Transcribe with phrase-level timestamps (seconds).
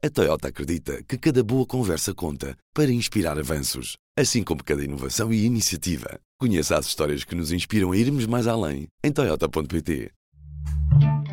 [0.00, 5.32] A Toyota acredita que cada boa conversa conta para inspirar avanços, assim como cada inovação
[5.32, 6.20] e iniciativa.
[6.38, 10.12] Conheça as histórias que nos inspiram a irmos mais além em Toyota.pt.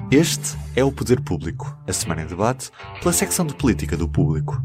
[0.09, 4.59] Este é o Poder Público, a semana em debate pela secção de política do público.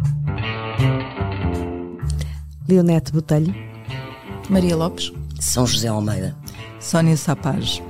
[2.67, 3.55] Leonete Botelho,
[4.49, 6.35] Maria Lopes, São José Almeida.
[6.81, 7.83] Sónia Sapaz.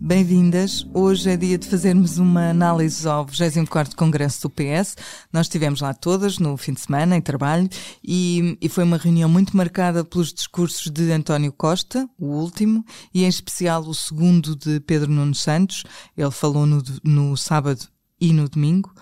[0.00, 0.84] Bem-vindas.
[0.92, 4.96] Hoje é dia de fazermos uma análise ao 24º Congresso do PS.
[5.32, 7.68] Nós estivemos lá todas no fim de semana, em trabalho,
[8.02, 13.24] e, e, foi uma reunião muito marcada pelos discursos de António Costa, o último, e
[13.24, 15.84] em especial o segundo de Pedro Nuno Santos.
[16.16, 17.86] Ele falou no, no sábado
[18.20, 18.92] e no domingo.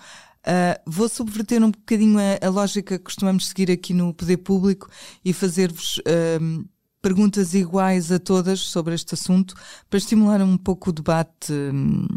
[0.45, 4.89] Uh, vou subverter um bocadinho a, a, lógica que costumamos seguir aqui no Poder Público
[5.23, 6.65] e fazer-vos uh,
[7.03, 9.53] perguntas iguais a todas sobre este assunto
[9.89, 12.07] para estimular um pouco o debate hum,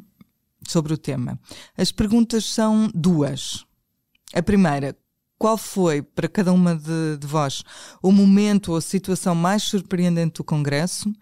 [0.67, 1.39] sobre o tema.
[1.77, 3.67] As perguntas são duas.
[4.33, 4.97] A primeira,
[5.37, 7.65] qual foi para cada uma de, de vós
[8.01, 11.13] o momento ou a situação mais surpreendente do Congresso?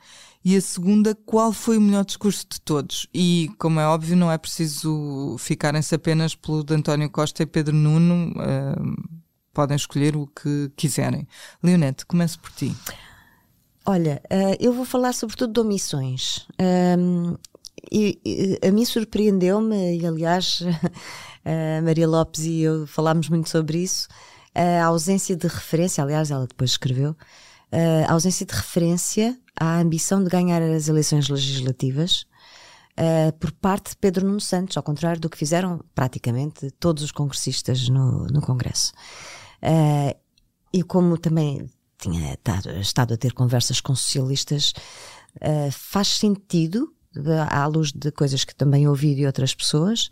[0.45, 3.07] E a segunda, qual foi o melhor discurso de todos?
[3.15, 7.75] E, como é óbvio, não é preciso ficarem-se apenas pelo de António Costa e Pedro
[7.75, 8.31] Nuno.
[8.33, 9.21] Uh,
[9.55, 11.27] podem escolher o que quiserem.
[11.63, 12.77] Leonete, começo por ti.
[13.87, 16.47] Olha, uh, eu vou falar sobretudo de omissões.
[16.99, 17.37] Um,
[17.93, 20.63] e, e, a mim surpreendeu-me, e aliás,
[21.45, 24.09] a Maria Lopes e eu falámos muito sobre isso,
[24.55, 27.17] a ausência de referência, aliás, ela depois escreveu,
[28.09, 32.25] a ausência de referência à ambição de ganhar as eleições legislativas.
[32.97, 37.11] Uh, por parte de Pedro Nuno Santos, ao contrário do que fizeram praticamente todos os
[37.11, 38.93] congressistas no, no Congresso.
[39.61, 40.17] Uh,
[40.73, 41.69] e como também
[42.05, 42.39] tinha
[42.81, 44.73] estado a ter conversas com socialistas,
[45.37, 46.93] uh, faz sentido,
[47.51, 50.09] à luz de coisas que também ouvi de outras pessoas,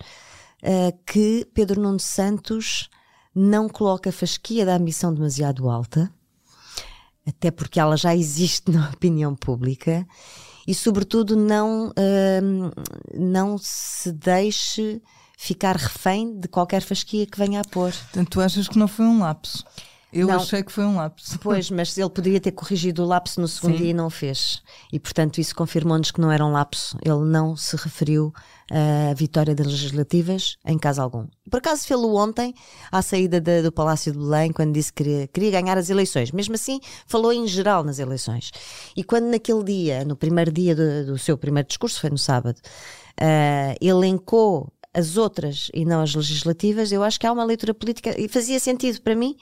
[0.63, 2.89] uh, que Pedro Nuno Santos
[3.35, 6.13] não coloca a fasquia da ambição demasiado alta,
[7.27, 10.07] até porque ela já existe na opinião pública,
[10.67, 12.73] e sobretudo não, uh,
[13.15, 15.03] não se deixe
[15.37, 17.93] ficar refém de qualquer fasquia que venha a pôr.
[17.93, 19.65] Portanto, tu achas que não foi um lapso?
[20.13, 20.37] Eu não.
[20.37, 21.39] achei que foi um lapso.
[21.43, 23.79] Pois, mas ele poderia ter corrigido o lapso no segundo Sim.
[23.79, 24.63] dia e não fez.
[24.93, 26.97] E, portanto, isso confirmou-nos que não era um lapso.
[27.03, 28.33] Ele não se referiu
[28.71, 31.27] à vitória das legislativas em caso algum.
[31.51, 32.55] Por acaso fê-lo ontem,
[32.91, 36.31] à saída de, do Palácio de Belém, quando disse que queria, queria ganhar as eleições.
[36.31, 38.51] Mesmo assim, falou em geral nas eleições.
[38.97, 42.59] E quando naquele dia, no primeiro dia do, do seu primeiro discurso, foi no sábado,
[43.21, 48.15] uh, elencou as outras e não as legislativas, eu acho que há uma leitura política,
[48.21, 49.37] e fazia sentido para mim,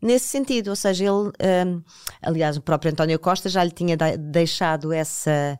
[0.00, 0.68] nesse sentido.
[0.68, 1.82] Ou seja, ele, um,
[2.22, 5.58] aliás, o próprio António Costa já lhe tinha deixado essa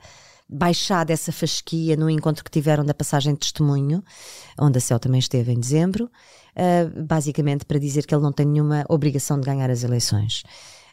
[0.48, 4.02] baixado essa fasquia no encontro que tiveram da passagem de testemunho,
[4.58, 8.46] onde a CEL também esteve em dezembro, uh, basicamente para dizer que ele não tem
[8.46, 10.42] nenhuma obrigação de ganhar as eleições.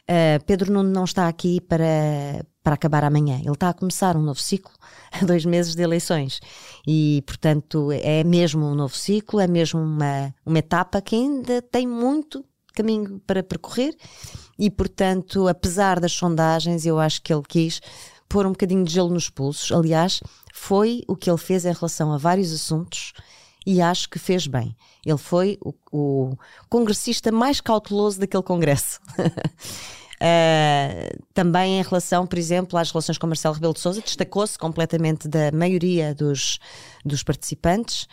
[0.08, 4.22] Uh, Pedro Nuno não está aqui para, para acabar amanhã, ele está a começar um
[4.22, 4.72] novo ciclo,
[5.10, 6.38] a dois meses de eleições.
[6.86, 11.86] E, portanto, é mesmo um novo ciclo, é mesmo uma, uma etapa que ainda tem
[11.88, 12.44] muito
[12.76, 13.96] caminho para percorrer
[14.58, 17.80] e, portanto, apesar das sondagens, eu acho que ele quis
[18.28, 19.72] pôr um bocadinho de gelo nos pulsos.
[19.72, 20.20] Aliás,
[20.52, 23.12] foi o que ele fez em relação a vários assuntos
[23.66, 24.76] e acho que fez bem.
[25.04, 26.36] Ele foi o, o
[26.68, 29.00] congressista mais cauteloso daquele congresso.
[29.18, 29.26] Uh,
[31.34, 35.50] também em relação, por exemplo, às relações com Marcelo Rebelo de Sousa, destacou-se completamente da
[35.52, 36.58] maioria dos,
[37.04, 38.06] dos participantes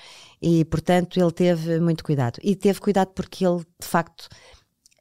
[0.44, 2.38] e, portanto, ele teve muito cuidado.
[2.44, 4.28] E teve cuidado porque ele, de facto,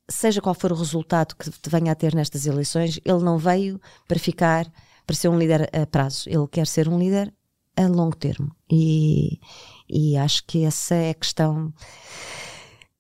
[0.09, 4.21] seja qual for o resultado que venha a ter nestas eleições, ele não veio para
[4.21, 4.73] ficar,
[5.05, 6.29] para ser um líder a prazo.
[6.29, 7.35] Ele quer ser um líder
[7.77, 8.55] a longo termo.
[8.71, 9.41] E,
[9.89, 11.75] e acho que essa é a questão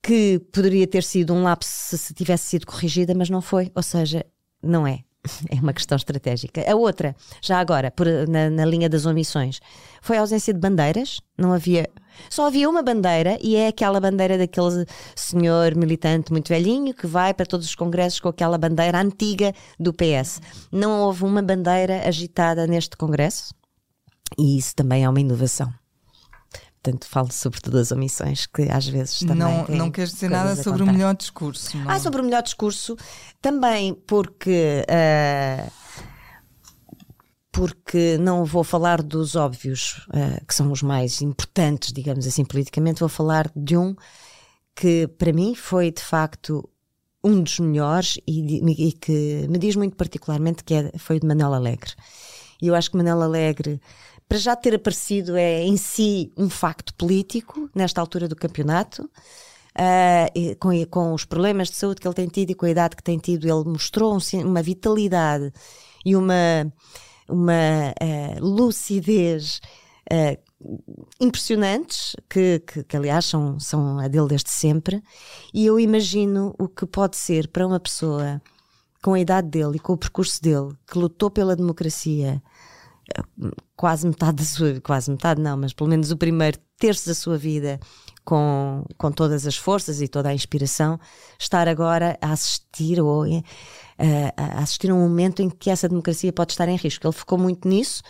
[0.03, 3.71] que poderia ter sido um lapso se tivesse sido corrigida, mas não foi.
[3.73, 4.27] Ou seja,
[4.61, 5.05] não é.
[5.49, 6.65] É uma questão estratégica.
[6.69, 9.61] A outra, já agora, por, na, na, linha das omissões,
[10.01, 11.21] foi a ausência de bandeiras.
[11.39, 11.89] Não havia.
[12.29, 14.85] Só havia uma bandeira e é aquela bandeira daquele
[15.15, 19.93] senhor militante muito velhinho que vai para todos os congressos com aquela bandeira antiga do
[19.93, 20.41] PS.
[20.71, 23.55] Não houve uma bandeira agitada neste congresso
[24.37, 25.73] e isso também é uma inovação.
[26.83, 29.37] Portanto, falo sobretudo das omissões, que às vezes também.
[29.37, 31.77] Não, não queres dizer nada sobre o melhor discurso.
[31.79, 31.89] Não?
[31.89, 32.97] Ah, sobre o melhor discurso,
[33.41, 34.85] também porque.
[34.89, 35.71] Uh,
[37.53, 42.99] porque não vou falar dos óbvios, uh, que são os mais importantes, digamos assim, politicamente,
[42.99, 43.95] vou falar de um
[44.75, 46.69] que para mim foi de facto
[47.23, 51.27] um dos melhores e, e que me diz muito particularmente que é, foi o de
[51.27, 51.93] Manuel Alegre.
[52.61, 53.81] E eu acho que Manuel Alegre
[54.29, 60.57] para já ter aparecido é em si um facto político nesta altura do campeonato, uh,
[60.59, 63.03] com, com os problemas de saúde que ele tem tido e com a idade que
[63.03, 65.53] tem tido, ele mostrou um, uma vitalidade
[66.05, 66.73] e uma,
[67.29, 69.61] uma uh, lucidez
[70.11, 70.39] uh,
[71.21, 75.03] impressionantes, que, que, que, aliás são, são a dele desde sempre,
[75.53, 78.41] e eu imagino o que pode ser para uma pessoa
[79.03, 82.41] com a idade dele e com o percurso dele, que lutou pela democracia
[83.77, 87.37] quase metade da sua quase metade não, mas pelo menos o primeiro terço da sua
[87.37, 87.81] vida
[88.25, 90.99] com, com todas as forças e toda a inspiração,
[91.39, 93.43] estar agora a assistir ou uh,
[94.37, 97.07] a assistir a um momento em que essa democracia pode estar em risco.
[97.07, 98.03] Ele focou muito nisso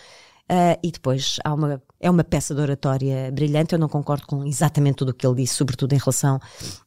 [0.43, 3.73] Uh, e depois há uma, é uma peça de oratória brilhante.
[3.73, 6.37] Eu não concordo com exatamente tudo o que ele disse, sobretudo em relação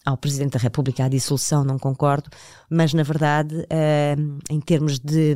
[0.04, 2.28] ao Presidente da República, à dissolução, não concordo.
[2.68, 5.34] Mas, na verdade, uh, em termos de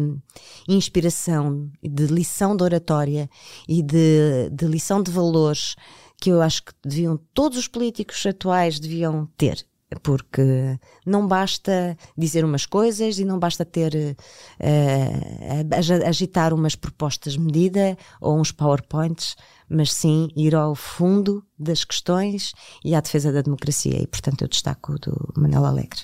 [0.68, 3.28] inspiração, de lição de oratória
[3.66, 5.76] e de, de lição de valores
[6.20, 9.64] que eu acho que deviam todos os políticos atuais deviam ter
[10.02, 14.16] porque não basta dizer umas coisas e não basta ter
[14.60, 19.34] uh, agitar umas propostas medida ou uns powerpoints,
[19.70, 22.52] mas sim ir ao fundo das questões
[22.84, 24.02] e à defesa da democracia.
[24.02, 26.00] E portanto eu destaco do Manuel Alegre.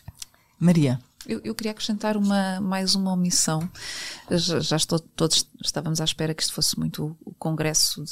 [0.58, 0.98] Maria.
[1.26, 3.68] Eu, eu, queria acrescentar uma, mais uma omissão.
[4.30, 8.04] Já, já estou, todos estávamos à espera que isto fosse muito o congresso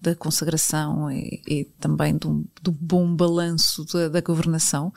[0.00, 4.92] da consagração e, e também do, do, bom balanço da, da governação.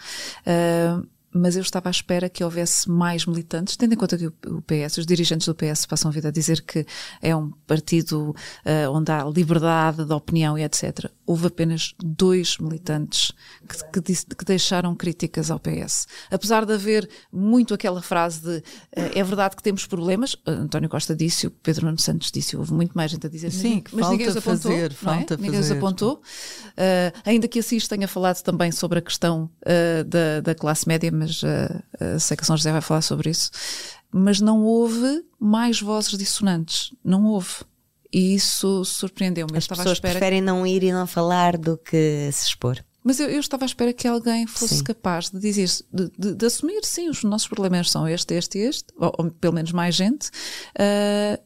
[0.45, 1.05] Uh,
[1.35, 4.99] mas eu estava à espera que houvesse mais militantes, tendo em conta que o PS,
[4.99, 6.85] os dirigentes do PS passam a vida a dizer que
[7.21, 11.11] é um partido uh, onde há liberdade de opinião e etc.
[11.25, 13.33] Houve apenas dois militantes
[13.67, 16.07] que, que, que, deixaram críticas ao PS.
[16.31, 21.13] Apesar de haver muito aquela frase de uh, é verdade que temos problemas, António Costa
[21.13, 24.29] disse, o Pedro Nuno Santos disse, houve muito mais gente a dizer, Sim, mas ninguém
[24.29, 24.71] os apontou.
[24.71, 25.17] Fazer, não é?
[25.17, 26.21] falta ninguém os apontou.
[26.77, 29.49] Uh, ainda que Assis tenha falado também sobre a questão
[30.07, 33.51] da, da classe média, mas uh, sei que a São José vai falar sobre isso,
[34.11, 37.63] mas não houve mais vozes dissonantes, não houve.
[38.13, 39.57] E isso surpreendeu-me.
[39.57, 40.45] As pessoas preferem que...
[40.45, 42.81] não ir e não falar do que se expor.
[43.03, 44.83] Mas eu, eu, estava à espera que alguém fosse sim.
[44.83, 48.61] capaz de dizer, de, de, de, assumir, sim, os nossos problemas são este, este e
[48.61, 51.39] este, ou, ou, pelo menos mais gente, uh,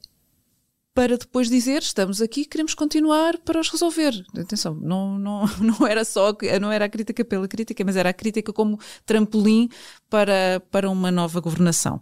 [1.00, 4.22] para depois dizer estamos aqui, queremos continuar para os resolver.
[4.38, 5.46] Atenção, não, não,
[5.80, 9.70] não era só não era a crítica pela crítica, mas era a crítica como trampolim
[10.10, 12.02] para, para uma nova governação.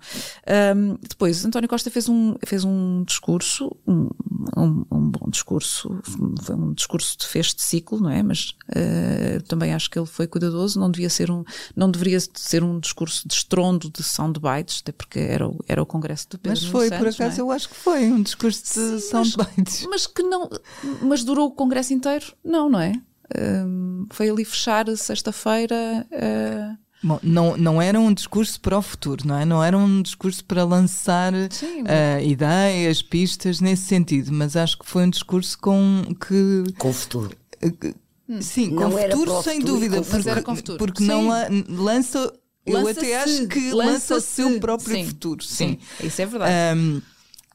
[0.76, 4.10] Um, depois, António Costa fez um, fez um discurso, um,
[4.56, 6.00] um, um bom discurso,
[6.42, 8.24] foi um discurso de fecho de ciclo, não é?
[8.24, 11.44] Mas uh, também acho que ele foi cuidadoso, não devia ser um,
[11.76, 15.86] não deveria ser um discurso de estrondo de soundbites, até porque era o, era o
[15.86, 17.42] Congresso de Pedro Mas foi, Santos, por acaso, é?
[17.42, 19.82] eu acho que foi um discurso de soundbites.
[19.82, 20.50] Mas, mas que não.
[21.02, 22.34] Mas durou o congresso inteiro?
[22.44, 22.94] Não, não é?
[23.38, 26.08] Um, foi ali fechar sexta-feira.
[26.12, 26.87] Uh...
[27.04, 29.46] Bom, não, não era um discurso para o futuro, não é?
[29.46, 34.86] Não era um discurso para lançar Sim, uh, ideias, pistas nesse sentido, mas acho que
[34.86, 36.64] foi um discurso com que.
[36.78, 37.38] Com o futuro.
[37.64, 40.78] Uh, sim, não com futuro, sem futuro, dúvida, mas porque, futuro.
[40.78, 41.08] porque Sim.
[41.08, 41.28] não
[41.70, 42.34] lança.
[42.66, 45.42] Eu Lança até acho que lança lança o seu próprio sim, futuro.
[45.42, 46.06] Sim, sim.
[46.08, 46.78] isso é verdade.
[46.78, 47.02] Um,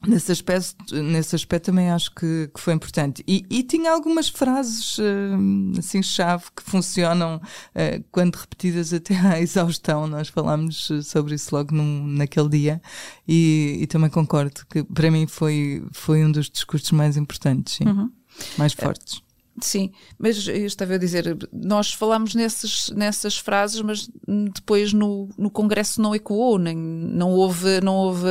[0.05, 3.23] Nesse aspecto, nesse aspecto também acho que, que foi importante.
[3.27, 9.41] E, e, tinha algumas frases uh, assim chave que funcionam uh, quando repetidas até à
[9.41, 10.05] exaustão.
[10.07, 12.81] Nós falámos sobre isso logo num, naquele dia
[13.27, 17.85] e, e, também concordo que para mim foi, foi um dos discursos mais importantes, sim.
[17.85, 18.11] Uhum.
[18.57, 19.21] mais fortes.
[19.61, 24.09] Sim, mas eu estava a dizer, nós falámos nesses, nessas frases, mas
[24.53, 28.27] depois no, no Congresso não ecoou, nem, não houve, não houve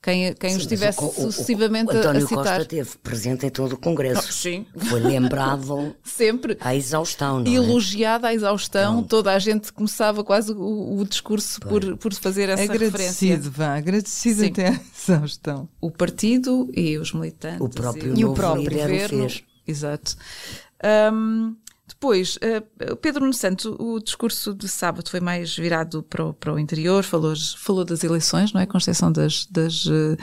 [0.00, 2.44] quem, quem sim, os tivesse o, sucessivamente o, o, o António a citar.
[2.44, 4.30] Costa teve presente em todo o Congresso.
[4.32, 4.64] Sim.
[4.76, 7.54] Foi lembrado sempre à exaustão, não é?
[7.54, 9.08] Elogiado à exaustão, Pronto.
[9.08, 13.50] toda a gente começava quase o, o discurso por, por fazer essa agradecido, referência.
[13.50, 14.46] Vá, agradecido Sim.
[14.46, 15.68] até à exaustão.
[15.80, 17.60] O partido e os militantes.
[17.60, 19.28] O próprio e, E o próprio líder o governo.
[19.28, 19.49] fez.
[19.70, 20.16] Exato.
[21.12, 26.32] Um, depois, uh, Pedro Nuno Santos, o discurso de sábado foi mais virado para o,
[26.32, 28.66] para o interior, falou, falou das eleições, não é?
[28.66, 30.16] Com exceção das, das uh,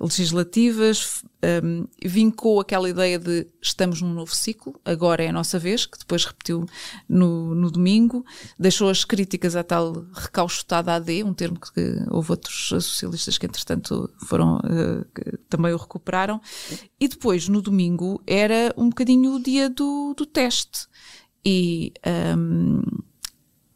[0.00, 1.22] legislativas,
[1.62, 5.98] um, vincou aquela ideia de estamos num novo ciclo, agora é a nossa vez, que
[5.98, 6.66] depois repetiu
[7.06, 8.24] no, no domingo,
[8.58, 14.10] deixou as críticas à tal recauchutada AD, um termo que houve outros socialistas que entretanto
[14.26, 16.40] foram, uh, também o recuperaram,
[16.98, 20.88] e depois no domingo era um bocadinho o dia do, do teste.
[21.44, 21.92] E
[22.36, 22.82] um,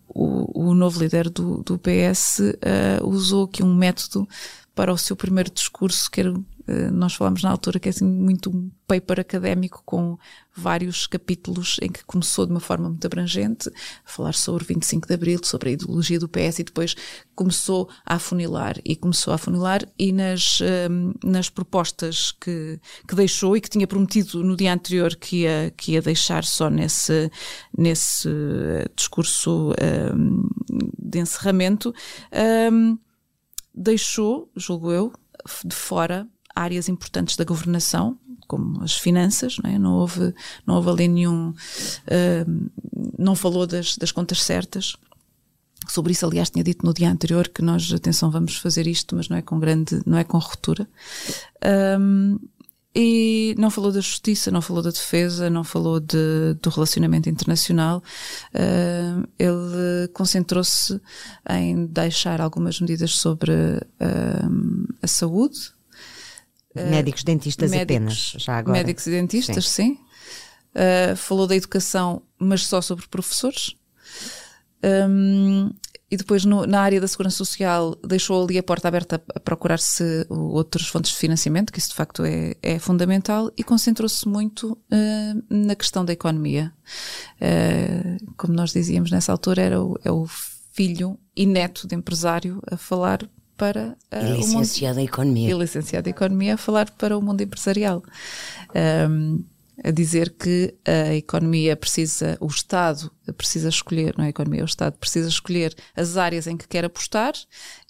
[0.08, 4.28] o, o novo líder do, do PS uh, usou aqui um método
[4.74, 6.34] para o seu primeiro discurso, que era
[6.66, 10.16] Uh, nós falamos na altura que é assim muito um paper académico com
[10.56, 15.12] vários capítulos em que começou de uma forma muito abrangente a falar sobre 25 de
[15.12, 16.96] Abril, sobre a ideologia do PS e depois
[17.34, 23.54] começou a afunilar e começou a afunilar e nas, um, nas propostas que, que deixou
[23.54, 27.30] e que tinha prometido no dia anterior que ia, que ia deixar só nesse,
[27.76, 28.30] nesse
[28.96, 29.74] discurso
[30.14, 30.48] um,
[30.98, 31.94] de encerramento,
[32.72, 32.96] um,
[33.74, 35.12] deixou, julgo eu,
[35.64, 39.78] de fora áreas importantes da governação, como as finanças, não, é?
[39.78, 40.34] não, houve,
[40.66, 41.50] não houve ali nenhum.
[41.50, 42.70] Uh,
[43.18, 44.96] não falou das, das contas certas.
[45.88, 49.28] Sobre isso, aliás, tinha dito no dia anterior que nós, atenção, vamos fazer isto, mas
[49.28, 50.88] não é com grande, não é com ruptura.
[52.00, 52.38] Um,
[52.94, 58.02] e não falou da justiça, não falou da defesa, não falou de, do relacionamento internacional.
[58.54, 61.00] Uh, ele concentrou-se
[61.50, 65.74] em deixar algumas medidas sobre uh, a saúde,
[66.74, 68.78] Médicos dentistas médicos, apenas, já agora.
[68.78, 69.96] Médicos e dentistas, sim.
[69.96, 71.14] sim.
[71.16, 73.76] Falou da educação, mas só sobre professores.
[75.08, 75.70] Um,
[76.10, 80.26] e depois no, na área da segurança social deixou ali a porta aberta a, procurar-se
[80.28, 85.44] outras fontes de financiamento, que isso de facto é, é fundamental, e concentrou-se muito uh,
[85.48, 86.72] na questão da economia.
[87.40, 90.26] Uh, como nós dizíamos nessa altura, era o, é o
[90.72, 95.50] filho e neto de empresário a falar para uh, e licenciado em Economia.
[95.50, 98.02] E licenciado em Economia a falar para o mundo empresarial.
[99.08, 99.44] Um,
[99.82, 104.66] a dizer que a economia precisa, o Estado precisa escolher, não é a economia, o
[104.66, 107.32] Estado precisa escolher as áreas em que quer apostar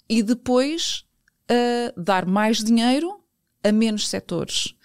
[0.09, 1.05] e depois
[1.51, 3.19] uh, dar mais dinheiro
[3.63, 4.75] a menos setores.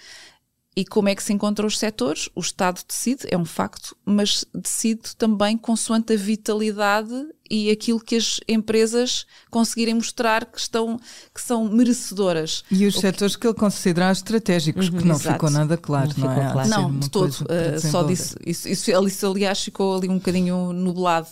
[0.76, 2.28] E como é que se encontram os setores?
[2.34, 7.12] O Estado decide, é um facto, mas decide também consoante a vitalidade
[7.50, 11.00] e aquilo que as empresas conseguirem mostrar que, estão,
[11.34, 12.62] que são merecedoras.
[12.70, 13.42] E os o setores que...
[13.42, 15.32] que ele considera estratégicos, uhum, que não exato.
[15.32, 16.52] ficou nada claro, não, não é?
[16.52, 16.68] Claro.
[16.68, 17.32] Não, de todo.
[17.32, 21.26] Uh, só disse, isso, isso, isso, aliás, ficou ali um bocadinho nublado.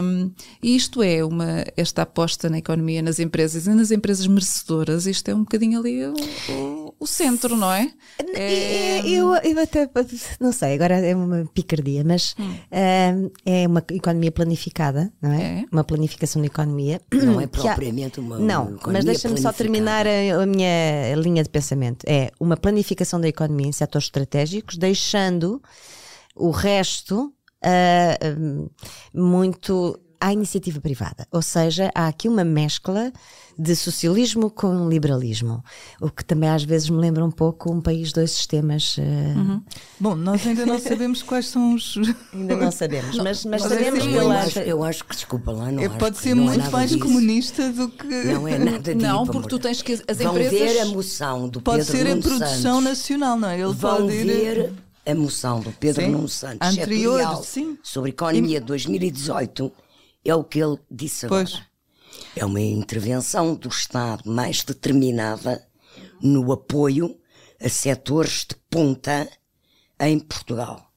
[0.00, 0.30] Um,
[0.62, 5.28] e isto é uma, esta aposta na economia, nas empresas e nas empresas merecedoras, isto
[5.28, 6.14] é um bocadinho ali o,
[6.50, 7.90] o, o centro, não é?
[8.32, 9.00] é...
[9.04, 9.90] Eu, eu até,
[10.38, 12.54] não sei, agora é uma picardia, mas hum.
[13.44, 15.42] é uma economia planificada, não é?
[15.42, 15.60] é?
[15.60, 15.64] é?
[15.72, 17.00] Uma planificação da economia.
[17.12, 18.38] Não é propriamente uma.
[18.38, 22.04] Não, mas deixa-me só terminar a, a, minha linha de pensamento.
[22.08, 25.60] É uma planificação da economia em setores estratégicos, deixando
[26.36, 28.70] o resto uh,
[29.12, 31.26] muito à iniciativa privada.
[31.32, 33.12] Ou seja, há aqui uma mescla
[33.58, 35.62] de socialismo com liberalismo,
[36.00, 38.96] o que também às vezes me lembra um pouco um país dois sistemas.
[38.96, 39.00] Uh...
[39.02, 39.62] Uhum.
[39.98, 41.98] Bom, nós ainda não sabemos quais são os.
[42.32, 45.82] Ainda não sabemos, mas, mas sabemos que eu acho, eu acho que desculpa lá, não
[45.82, 47.02] é, Pode ser não muito é mais disso.
[47.02, 48.06] comunista do que.
[48.06, 49.06] Não é nada disso.
[49.06, 50.58] Não, porque tu tens que as Vão empresas.
[50.58, 52.84] ver a moção do pode Pedro ser Nuno a produção Santos.
[52.84, 53.60] nacional, não é?
[53.60, 54.24] Ele Vão pode ir...
[54.24, 54.72] ver
[55.04, 56.10] a moção do Pedro sim.
[56.10, 57.76] Nuno Santos anterior sim.
[57.82, 59.72] sobre economia de 2018
[60.24, 61.44] é o que ele disse agora.
[61.44, 61.62] Pois.
[62.36, 65.66] É uma intervenção do Estado mais determinada
[66.20, 67.18] no apoio
[67.60, 69.28] a setores de ponta
[70.00, 70.92] em Portugal.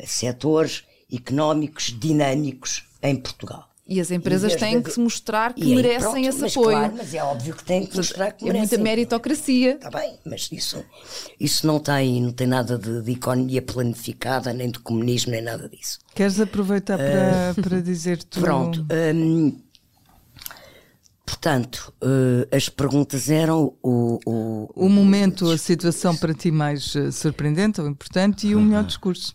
[0.00, 3.70] A setores económicos dinâmicos em Portugal.
[3.88, 4.90] E as empresas têm de...
[4.90, 6.76] que mostrar que merecem pronto, esse mas apoio.
[6.76, 8.74] Claro, mas é óbvio que têm que mostrar que é merecem.
[8.74, 9.74] É muita meritocracia.
[9.76, 10.84] Está bem, mas isso,
[11.40, 15.66] isso não, tem, não tem nada de, de, economia planificada, nem de comunismo, nem nada
[15.70, 16.00] disso.
[16.14, 18.40] Queres aproveitar para, uh, para dizer tu?
[18.42, 18.86] Pronto.
[19.14, 19.58] Um,
[21.24, 27.10] portanto, uh, as perguntas eram o, o, o momento, a situação para ti mais uh,
[27.10, 29.32] surpreendente ou importante e o melhor discurso.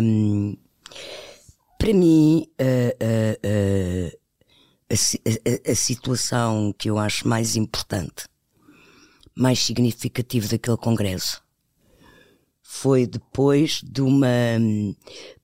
[0.00, 0.56] Um,
[1.80, 4.12] para mim, a, a,
[4.92, 8.26] a, a, situação que eu acho mais importante,
[9.34, 11.42] mais significativa daquele congresso,
[12.62, 14.28] foi depois de uma
[14.60, 14.94] hum,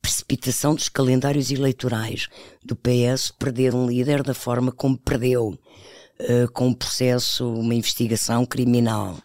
[0.03, 2.29] precipitação dos calendários eleitorais
[2.63, 5.59] do PS perder um líder da forma como perdeu,
[6.21, 9.17] uh, com um processo, uma investigação criminal.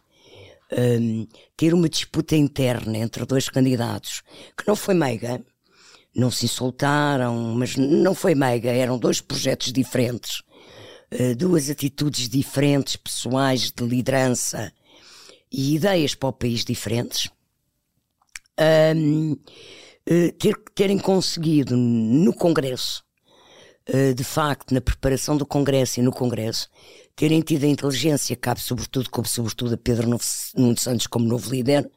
[0.72, 1.28] Um,
[1.58, 4.24] ter uma disputa interna entre dois candidatos,
[4.58, 5.44] que não foi meiga,
[6.16, 10.42] não se insultaram, mas não foi mega, eram dois projetos diferentes,
[11.10, 14.72] eh, duas atitudes diferentes, pessoais, de liderança
[15.52, 17.30] e ideias para o país diferentes.
[18.60, 19.38] Um,
[20.06, 23.04] eh, ter, terem conseguido no Congresso,
[23.86, 26.70] eh, de facto, na preparação do Congresso e no Congresso,
[27.16, 30.08] terem tido a inteligência, cabe sobretudo, como sobretudo a Pedro
[30.56, 31.90] Nuno Santos como novo líder,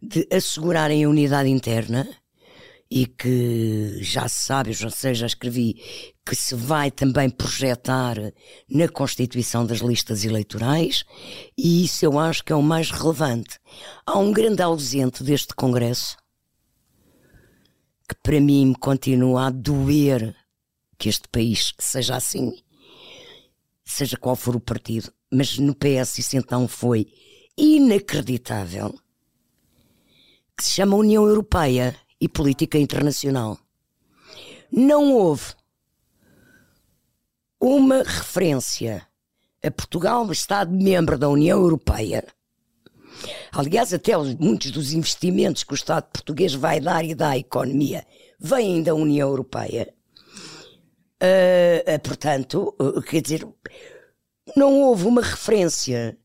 [0.00, 2.08] de assegurarem a unidade interna
[2.90, 5.80] e que já sabe, já sei, já escrevi,
[6.26, 8.16] que se vai também projetar
[8.68, 11.04] na constituição das listas eleitorais,
[11.56, 13.60] e isso eu acho que é o mais relevante.
[14.04, 16.16] Há um grande ausente deste Congresso,
[18.08, 20.34] que para mim me continua a doer
[20.98, 22.52] que este país seja assim,
[23.84, 27.06] seja qual for o partido, mas no PS isso então foi
[27.56, 28.92] inacreditável,
[30.56, 33.58] que se chama União Europeia e política internacional.
[34.70, 35.54] Não houve
[37.60, 39.06] uma referência
[39.62, 42.24] a Portugal, Estado membro da União Europeia.
[43.52, 48.06] Aliás, até muitos dos investimentos que o Estado português vai dar e dá à economia
[48.40, 49.92] vêm da União Europeia.
[51.22, 53.46] Uh, portanto, uh, quer dizer,
[54.56, 56.18] não houve uma referência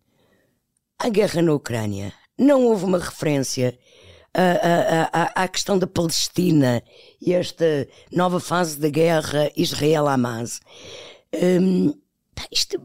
[0.98, 3.78] à guerra na Ucrânia, não houve uma referência
[4.36, 6.84] à, questão da Palestina
[7.22, 10.60] e esta nova fase da guerra Israel-Hamas.
[11.34, 11.94] Um,
[12.52, 12.80] isto,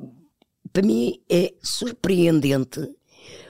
[0.72, 2.80] para mim, é surpreendente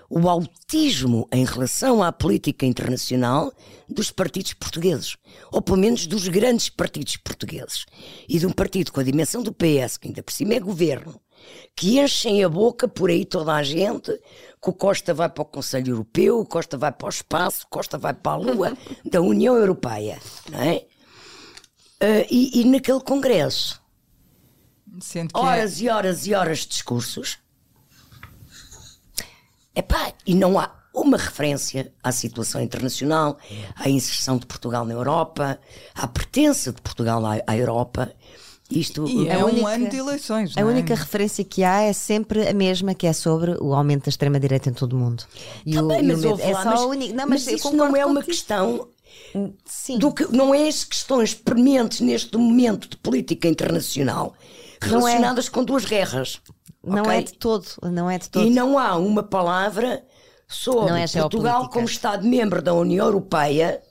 [0.08, 3.52] o autismo em relação à política internacional
[3.88, 5.16] dos partidos portugueses,
[5.52, 7.86] ou pelo menos dos grandes partidos portugueses,
[8.28, 11.20] e de um partido com a dimensão do PS, que ainda por cima é governo,
[11.74, 14.12] que enchem a boca por aí toda a gente,
[14.62, 17.68] que o Costa vai para o Conselho Europeu, o Costa vai para o espaço, o
[17.68, 20.20] Costa vai para a Lua, da União Europeia,
[20.50, 20.86] não é?
[22.02, 23.80] Uh, e, e, naquele congresso,
[25.14, 25.84] é- horas é...
[25.84, 27.38] e horas e horas de discursos,
[29.74, 33.38] epá, e não há uma referência à situação internacional,
[33.76, 35.58] à inserção de Portugal na Europa,
[35.94, 38.12] à pertença de Portugal à, à Europa.
[38.70, 40.56] Isto e é, é única, um ano de eleições.
[40.56, 40.64] A é?
[40.64, 44.70] única referência que há é sempre a mesma, que é sobre o aumento da extrema-direita
[44.70, 45.24] em todo o mundo.
[45.66, 47.14] E Também, tá o, mas o é só mas, a única.
[47.14, 48.88] Não, mas, mas isso não é uma questão.
[49.64, 49.98] Sim.
[49.98, 54.34] Do que, não é as questões prementes neste momento de política internacional
[54.80, 54.86] é.
[54.86, 55.50] relacionadas é.
[55.50, 56.40] com duas guerras.
[56.82, 57.18] Não okay?
[57.18, 58.46] é de todo, não é de todo.
[58.46, 60.02] E não há uma palavra
[60.48, 63.82] sobre é Portugal como Estado-membro da União Europeia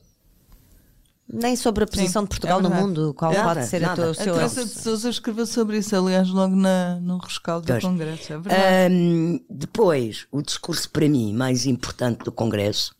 [1.31, 3.93] nem sobre a posição Sim, de Portugal é no mundo, qual nada, pode ser nada.
[3.93, 4.33] a, tua, seu...
[4.33, 8.37] A Teresa de Sousa escreveu sobre isso, aliás, logo na, no rescaldo do Congresso, é
[8.39, 8.93] verdade.
[8.93, 12.95] Um, depois, o discurso para mim mais importante do Congresso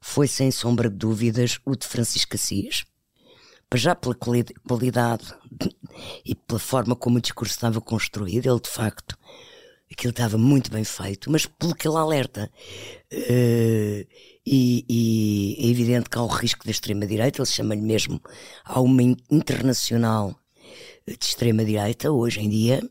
[0.00, 2.84] foi, sem sombra de dúvidas, o de Francisco Assis.
[3.74, 5.32] Já pela qualidade
[6.24, 9.16] e pela forma como o discurso estava construído, ele de facto
[9.92, 12.50] aquilo estava muito bem feito, mas pelo que ele alerta.
[13.12, 14.06] Uh,
[14.46, 18.20] e, e, é evidente que há o risco da extrema-direita, ele chama-lhe mesmo,
[18.64, 20.34] há uma internacional
[21.06, 22.82] de extrema-direita hoje em dia.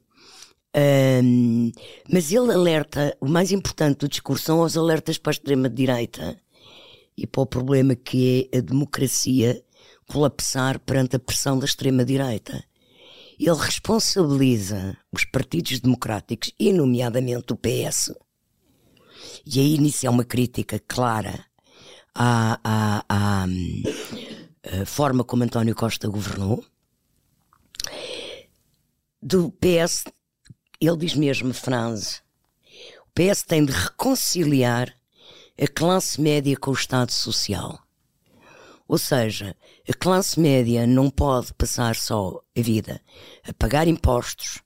[0.76, 1.72] Um,
[2.12, 6.40] mas ele alerta, o mais importante do discurso são os alertas para a extrema-direita
[7.18, 9.64] e para o problema que é a democracia
[10.08, 12.64] colapsar perante a pressão da extrema-direita.
[13.40, 18.12] Ele responsabiliza os partidos democráticos, e nomeadamente o PS,
[19.46, 21.46] e aí é uma crítica clara
[22.14, 23.46] à, à, à,
[24.82, 26.64] à forma como António Costa governou.
[29.22, 30.06] Do PS,
[30.80, 32.22] ele diz mesmo frase:
[33.06, 34.94] o PS tem de reconciliar
[35.62, 37.80] a classe média com o Estado Social.
[38.90, 39.56] Ou seja,
[39.88, 43.00] a classe média não pode passar só a vida
[43.48, 44.64] a pagar impostos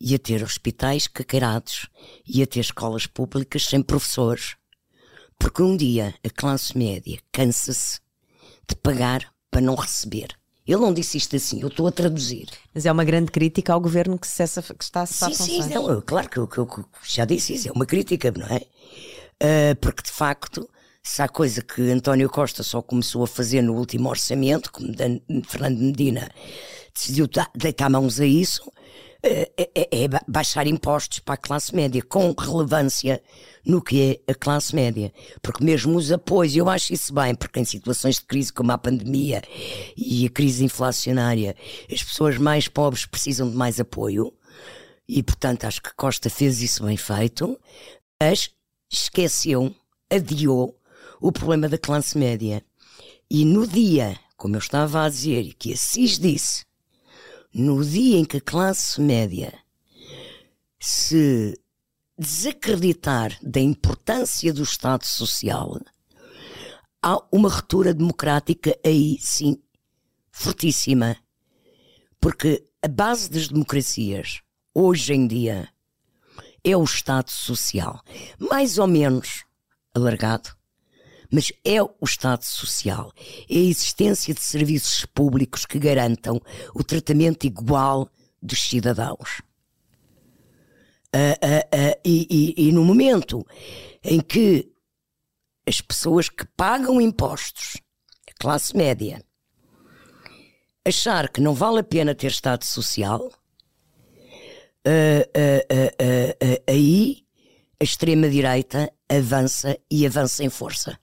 [0.00, 1.86] e a ter hospitais caqueirados
[2.26, 4.56] e a ter escolas públicas sem professores.
[5.38, 8.00] Porque um dia a classe média cansa-se
[8.66, 10.28] de pagar para não receber.
[10.66, 12.48] Ele não disse isto assim, eu estou a traduzir.
[12.74, 15.74] Mas é uma grande crítica ao governo que, cessa, que está a cessar Sim, sim,
[15.74, 18.62] não, claro que eu, que eu, já disse isso, é uma crítica, não é?
[19.36, 20.66] Uh, porque de facto
[21.06, 24.92] se há coisa que António Costa só começou a fazer no último orçamento, como
[25.46, 26.28] Fernando Medina
[26.92, 28.60] decidiu deitar mãos a isso,
[29.22, 33.22] eh, é, é, é, baixar impostos para a classe média, com relevância
[33.64, 35.12] no que é a classe média.
[35.40, 38.78] Porque mesmo os apoios, eu acho isso bem, porque em situações de crise como a
[38.78, 39.42] pandemia
[39.96, 41.54] e a crise inflacionária,
[41.88, 44.32] as pessoas mais pobres precisam de mais apoio.
[45.08, 47.56] E, portanto, acho que Costa fez isso bem feito,
[48.20, 48.50] mas
[48.90, 49.72] esqueceu,
[50.10, 50.76] adiou
[51.20, 52.64] o problema da classe média.
[53.30, 56.64] E no dia, como eu estava a dizer, que Assis disse,
[57.52, 59.52] no dia em que a classe média
[60.78, 61.58] se
[62.18, 65.80] desacreditar da importância do Estado Social,
[67.02, 69.60] há uma ruptura democrática aí sim
[70.30, 71.16] fortíssima.
[72.20, 74.40] Porque a base das democracias,
[74.74, 75.68] hoje em dia,
[76.64, 78.02] é o Estado Social.
[78.38, 79.44] Mais ou menos
[79.94, 80.55] alargado,
[81.30, 83.12] mas é o Estado Social.
[83.48, 86.40] É a existência de serviços públicos que garantam
[86.74, 88.08] o tratamento igual
[88.42, 89.42] dos cidadãos.
[91.14, 93.46] Uh, uh, uh, e, e, e no momento
[94.02, 94.70] em que
[95.66, 97.78] as pessoas que pagam impostos,
[98.28, 99.24] a classe média,
[100.86, 103.32] achar que não vale a pena ter Estado Social,
[106.68, 107.24] aí
[107.80, 110.98] a extrema-direita avança e avança em força.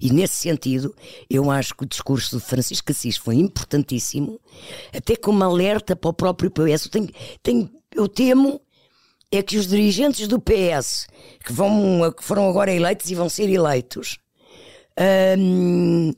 [0.00, 0.94] E nesse sentido,
[1.28, 4.40] eu acho que o discurso de Francisco Assis foi importantíssimo,
[4.94, 6.86] até como alerta para o próprio PS.
[6.86, 7.08] Eu, tenho,
[7.42, 8.60] tenho, eu temo
[9.32, 11.06] é que os dirigentes do PS,
[11.44, 14.18] que, vão, que foram agora eleitos e vão ser eleitos,
[15.38, 16.12] hum,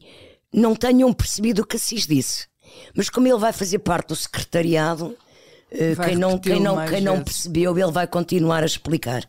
[0.52, 2.46] não tenham percebido o que Assis disse.
[2.94, 5.14] Mas como ele vai fazer parte do secretariado,
[5.70, 9.28] eh, quem não, quem, não, quem não percebeu, ele vai continuar a explicar.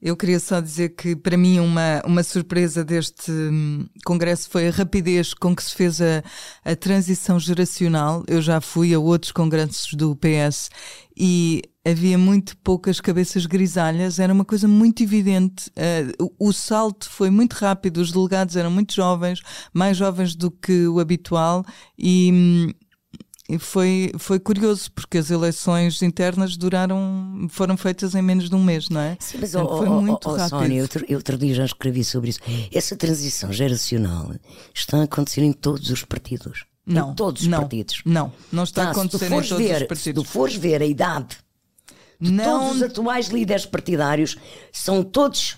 [0.00, 4.70] Eu queria só dizer que, para mim, uma, uma surpresa deste hum, congresso foi a
[4.70, 6.22] rapidez com que se fez a,
[6.64, 8.22] a transição geracional.
[8.28, 10.70] Eu já fui a outros congressos do PS
[11.16, 15.70] e havia muito poucas cabeças grisalhas, era uma coisa muito evidente.
[15.70, 19.40] Uh, o, salto foi muito rápido, os delegados eram muito jovens,
[19.72, 21.64] mais jovens do que o habitual,
[21.96, 22.72] e, hum,
[23.48, 28.62] e foi, foi curioso, porque as eleições internas duraram, foram feitas em menos de um
[28.62, 29.16] mês, não é?
[29.20, 30.48] Sim, mas oh, foi oh, muito oh, rápido.
[30.48, 32.40] Sónia, outro, outro dia já escrevi sobre isso.
[32.72, 34.32] Essa transição geracional
[34.74, 36.64] está a acontecer em todos os partidos.
[36.84, 38.02] Não, em todos os não, partidos.
[38.04, 40.02] Não, não está a acontecer em todos ver, os partidos.
[40.02, 41.36] Se tu fores ver a idade
[42.20, 44.36] de não, todos os atuais líderes partidários,
[44.72, 45.56] são todos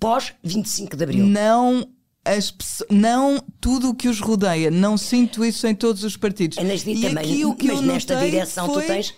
[0.00, 1.26] pós 25 de Abril.
[1.26, 1.88] Não
[2.28, 2.54] as
[2.90, 4.70] não tudo o que os rodeia.
[4.70, 6.58] Não sinto isso em todos os partidos.
[6.58, 8.82] Mas, e também, aqui o que mas eu nesta direção foi...
[8.82, 9.14] tu tens.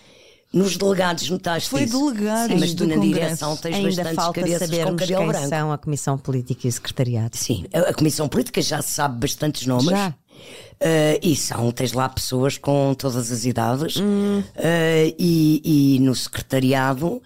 [0.53, 1.97] Nos delegados notaste Foi isso.
[1.97, 3.13] delegados Sim, mas tu na Congresso.
[3.13, 5.47] direção tens Ainda bastantes falta com cabelo quem branco.
[5.47, 7.37] são a Comissão Política e o Secretariado.
[7.37, 9.91] Sim, a, a Comissão Política já se sabe bastantes nomes.
[9.91, 10.09] Já.
[10.09, 13.95] Uh, e são, tens lá pessoas com todas as idades.
[13.95, 14.43] Hum.
[14.57, 17.21] Uh, e, e no secretariado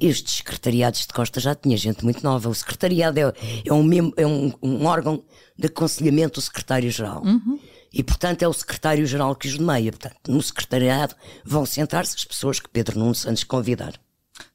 [0.00, 2.48] estes secretariados de Costa já tinha gente muito nova.
[2.48, 3.32] O secretariado é,
[3.64, 5.22] é, um, é um, um, órgão
[5.56, 7.22] de aconselhamento do secretário-geral.
[7.24, 7.58] Uhum.
[7.92, 9.90] E, portanto, é o secretário-geral que os nomeia.
[9.92, 13.94] Portanto, no secretariado vão sentar-se as pessoas que Pedro Nuno Santos convidar.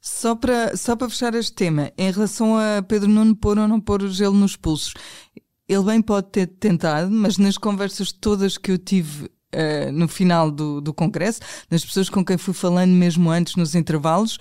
[0.02, 3.80] Só para, só para fechar este tema, em relação a Pedro Nuno pôr ou não
[3.80, 4.94] pôr o gelo nos pulsos,
[5.68, 10.52] ele bem pode ter tentado, mas nas conversas todas que eu tive uh, no final
[10.52, 14.38] do, do congresso, nas pessoas com quem fui falando mesmo antes, nos intervalos,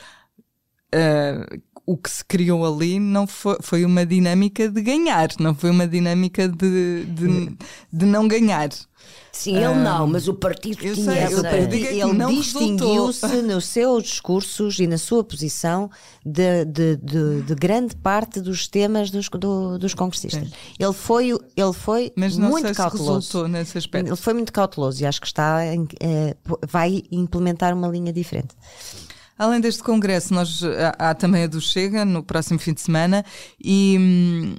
[0.94, 5.70] uh, o que se criou ali não foi, foi uma dinâmica de ganhar, não foi
[5.70, 7.56] uma dinâmica de, de,
[7.92, 8.70] de não ganhar.
[9.30, 11.42] Sim, ele não, mas o partido eu tinha sei, essa...
[11.42, 15.90] partido, ele distinguiu-se nos seus discursos e na sua posição
[16.24, 20.48] de, de, de, de grande parte dos temas dos, do, dos congressistas.
[20.48, 20.54] Sim.
[20.78, 23.42] Ele foi, ele foi mas não muito sei cauteloso.
[23.42, 24.08] Se nesse aspecto.
[24.08, 26.36] Ele foi muito cauteloso e acho que está é,
[26.68, 28.54] vai implementar uma linha diferente.
[29.38, 33.24] Além deste congresso, nós, há, há, também a do Chega no próximo fim de semana
[33.62, 33.96] e.
[33.98, 34.54] Hum,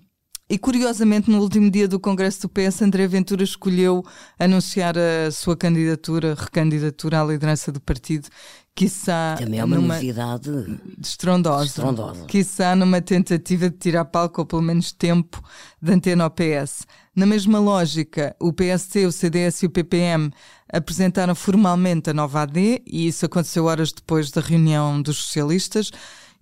[0.48, 4.04] e curiosamente, no último dia do Congresso do PS, André Ventura escolheu
[4.38, 8.30] anunciar a sua candidatura, recandidatura à liderança do partido,
[8.76, 10.52] quiçá Também é uma numa novidade
[11.02, 12.26] estrondosa, estrondosa.
[12.28, 15.42] quiçá numa tentativa de tirar palco ou pelo menos tempo
[15.82, 16.86] de antena ao PS.
[17.16, 20.30] Na mesma lógica, o PSC, o CDS e o PPM
[20.72, 25.92] apresentaram formalmente a nova AD e isso aconteceu horas depois da reunião dos socialistas.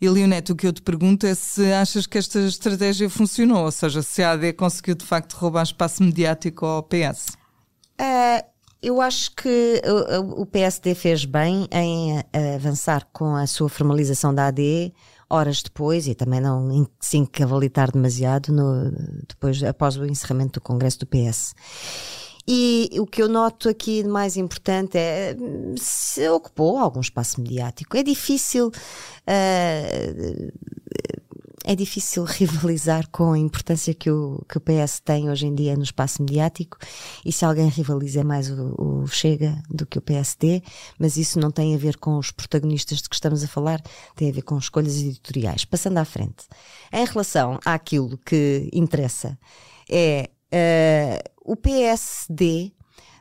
[0.01, 3.71] E Leonete, o que eu te pergunto é se achas que esta estratégia funcionou, ou
[3.71, 7.38] seja, se a AD conseguiu de facto roubar espaço mediático ao PS.
[7.99, 8.43] Uh,
[8.81, 9.81] eu acho que
[10.36, 12.21] o, PSD fez bem em
[12.53, 14.93] avançar com a sua formalização da AD
[15.29, 18.91] horas depois e também não se encavalitar demasiado no,
[19.27, 21.55] depois, após o encerramento do Congresso do PS.
[22.47, 25.36] E o que eu noto aqui de mais importante é
[25.77, 27.95] se ocupou algum espaço mediático.
[27.95, 28.67] É difícil.
[28.67, 30.51] Uh,
[31.63, 35.75] é difícil rivalizar com a importância que o, que o PS tem hoje em dia
[35.75, 36.77] no espaço mediático
[37.25, 40.62] e se alguém rivaliza é mais o, o, Chega do que o PSD,
[40.99, 43.82] mas isso não tem a ver com os protagonistas de que estamos a falar,
[44.15, 45.65] tem a ver com escolhas editoriais.
[45.65, 46.45] Passando à frente.
[46.91, 49.38] Em relação àquilo que interessa,
[49.89, 52.71] é uh, o PSD,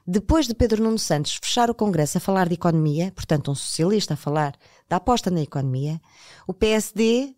[0.07, 4.15] depois de Pedro Nuno Santos fechar o Congresso a falar de economia, portanto, um socialista
[4.15, 4.55] a falar
[4.89, 6.01] da aposta na economia,
[6.47, 7.35] o PSD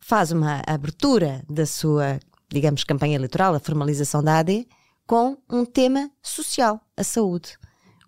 [0.00, 4.66] faz uma abertura da sua, digamos, campanha eleitoral, a formalização da AD,
[5.06, 7.58] com um tema social, a saúde.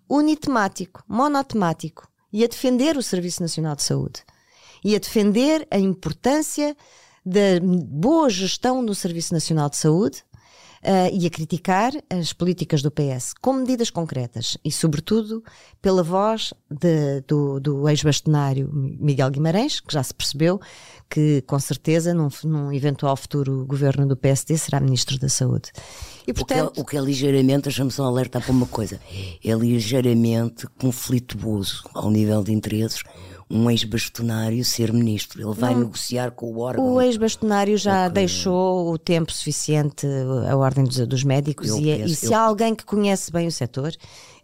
[0.09, 4.23] Unitemático, monotemático, e a defender o Serviço Nacional de Saúde.
[4.83, 6.75] E a defender a importância
[7.25, 10.23] da boa gestão do Serviço Nacional de Saúde,
[10.83, 15.43] uh, e a criticar as políticas do PS, com medidas concretas e, sobretudo,
[15.81, 20.59] pela voz de, do, do ex-bastonário Miguel Guimarães, que já se percebeu
[21.09, 25.71] que, com certeza, num, num eventual futuro governo do PSD, será Ministro da Saúde.
[26.25, 28.99] E, portanto, o, que é, o que é ligeiramente, deixa-me só alertar para uma coisa,
[29.43, 33.03] é ligeiramente conflituoso ao nível de interesses
[33.51, 35.41] um ex-bastonário ser ministro.
[35.41, 35.81] Ele vai não.
[35.81, 36.93] negociar com o órgão.
[36.93, 40.07] O ex-bastonário já deixou o tempo suficiente
[40.49, 42.35] a ordem dos, dos médicos eu e, é- penso, e, se eu...
[42.35, 43.93] há alguém que conhece bem o setor,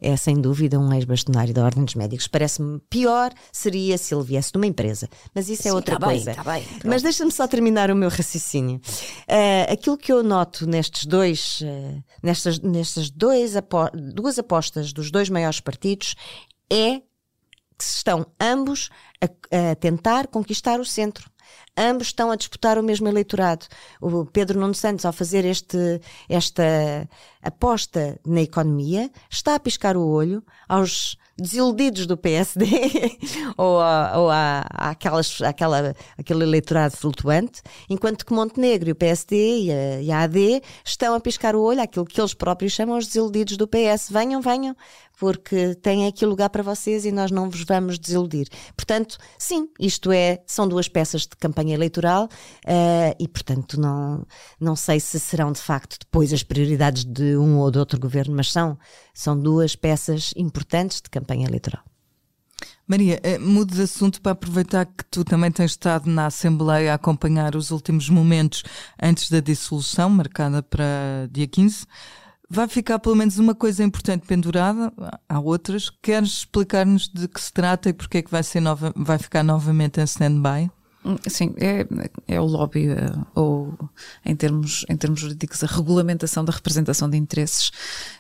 [0.02, 2.28] é sem dúvida um ex-bastonário da ordem dos médicos.
[2.28, 5.98] Parece-me pior seria se ele viesse de uma empresa, mas isso é Sim, é outra
[5.98, 6.34] tá coisa.
[6.34, 8.78] Bem, tá bem, mas deixa-me só terminar o meu raciocínio.
[8.78, 15.10] Uh, aquilo que eu noto nestes dois, uh, nestas, nestas dois apo duas apostas dos
[15.10, 16.16] dois maiores partidos
[16.72, 17.02] é
[17.78, 18.90] que estão ambos
[19.22, 21.30] a, a tentar conquistar o centro
[21.78, 23.66] ambos estão a disputar o mesmo eleitorado.
[24.02, 27.08] O Pedro Nuno Santos, ao fazer este, esta
[27.42, 32.66] aposta na economia, está a piscar o olho aos desiludidos do PSD
[33.56, 38.96] ou, a, ou a, a aquelas, aquela, aquele eleitorado flutuante, enquanto que Montenegro e o
[38.96, 42.74] PSD e a, e a AD estão a piscar o olho àquilo que eles próprios
[42.74, 44.10] chamam os desiludidos do PS.
[44.10, 44.76] Venham, venham,
[45.18, 48.48] porque têm aqui lugar para vocês e nós não vos vamos desiludir.
[48.76, 54.26] Portanto, sim, isto é, são duas peças de campanha eleitoral uh, e, portanto, não,
[54.60, 58.36] não sei se serão de facto depois as prioridades de um ou de outro governo,
[58.36, 58.78] mas são,
[59.14, 61.84] são duas peças importantes de campanha eleitoral.
[62.88, 66.96] Maria, eh, mudo de assunto para aproveitar que tu também tens estado na Assembleia a
[66.96, 68.64] acompanhar os últimos momentos
[69.02, 71.86] antes da dissolução, marcada para dia 15.
[72.50, 74.94] Vai ficar pelo menos uma coisa importante pendurada,
[75.28, 75.90] há outras.
[75.90, 79.44] Queres explicar-nos de que se trata e porque é que vai, ser nova, vai ficar
[79.44, 80.72] novamente em stand-by?
[81.28, 81.86] Sim, é,
[82.28, 83.78] é o lobby, eh, ou
[84.26, 87.70] em termos, em termos jurídicos, a regulamentação da representação de interesses.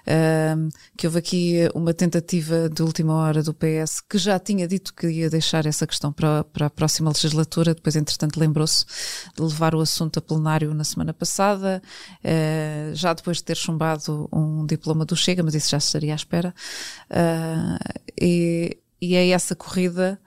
[0.08, 4.93] Uh, que houve aqui uma tentativa de última hora do PS, que já tinha dito
[4.93, 8.86] que ia deixar essa questão para, para a próxima legislatura, depois, entretanto, lembrou-se
[9.36, 11.82] de levar o assunto a plenário na semana passada,
[12.23, 16.15] uh, já depois de ter chumbado um diploma do Chega, mas isso já estaria à
[16.15, 16.54] espera.
[17.10, 20.19] Uh, e, e é essa corrida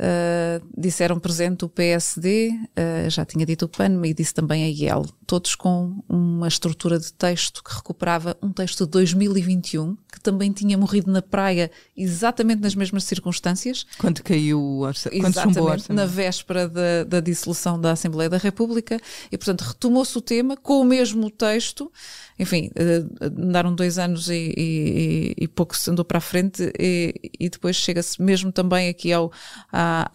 [0.00, 4.64] Uh, disseram presente o PSD, uh, ah, já tinha dito o PAN e disse também
[4.64, 10.18] a IEL, todos com uma estrutura de texto que recuperava um texto de 2021, que
[10.18, 13.84] também tinha morrido na praia exatamente nas mesmas circunstâncias.
[13.98, 15.26] Quando caiu o orçamento.
[15.26, 18.98] Exatamente, na véspera da, da dissolução da Assembleia da República,
[19.30, 21.92] e portanto retomou-se o tema com o mesmo texto,
[22.40, 27.14] enfim, uh, andaram dois anos e, e, e, pouco se andou para a frente e,
[27.38, 29.30] e depois chega-se mesmo também aqui ao,
[29.70, 30.10] à,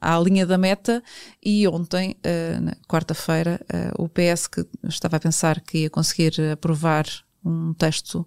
[0.00, 1.02] à, à, linha da meta.
[1.44, 2.16] E ontem,
[2.62, 3.60] na quarta-feira,
[3.98, 7.04] uh, o PS que estava a pensar que ia conseguir aprovar
[7.48, 8.26] um texto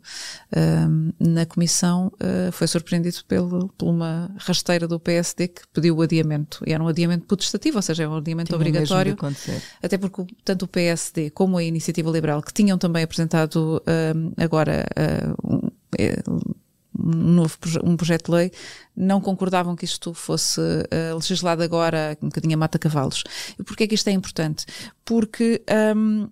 [0.51, 6.01] uh, na comissão uh, foi surpreendido pelo, por uma rasteira do PSD que pediu o
[6.01, 6.63] adiamento.
[6.65, 9.15] E era um adiamento putestativo, ou seja, é um adiamento Tinha obrigatório.
[9.81, 14.85] Até porque tanto o PSD como a Iniciativa Liberal, que tinham também apresentado uh, agora
[15.43, 16.41] um, é, um
[16.93, 18.51] novo um projeto de lei,
[18.95, 23.23] não concordavam que isto fosse uh, legislado agora um bocadinho a mata-cavalos.
[23.57, 24.65] E porquê é que isto é importante?
[25.05, 25.61] Porque
[25.95, 26.29] um,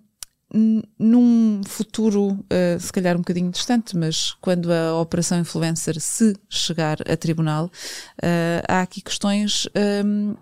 [0.52, 6.98] num futuro, uh, se calhar um bocadinho distante, mas quando a operação influencer se chegar
[7.08, 9.68] a tribunal, uh, há aqui questões
[10.04, 10.34] um,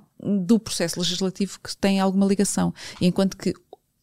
[0.45, 2.73] do processo legislativo que têm alguma ligação.
[3.01, 3.55] Enquanto que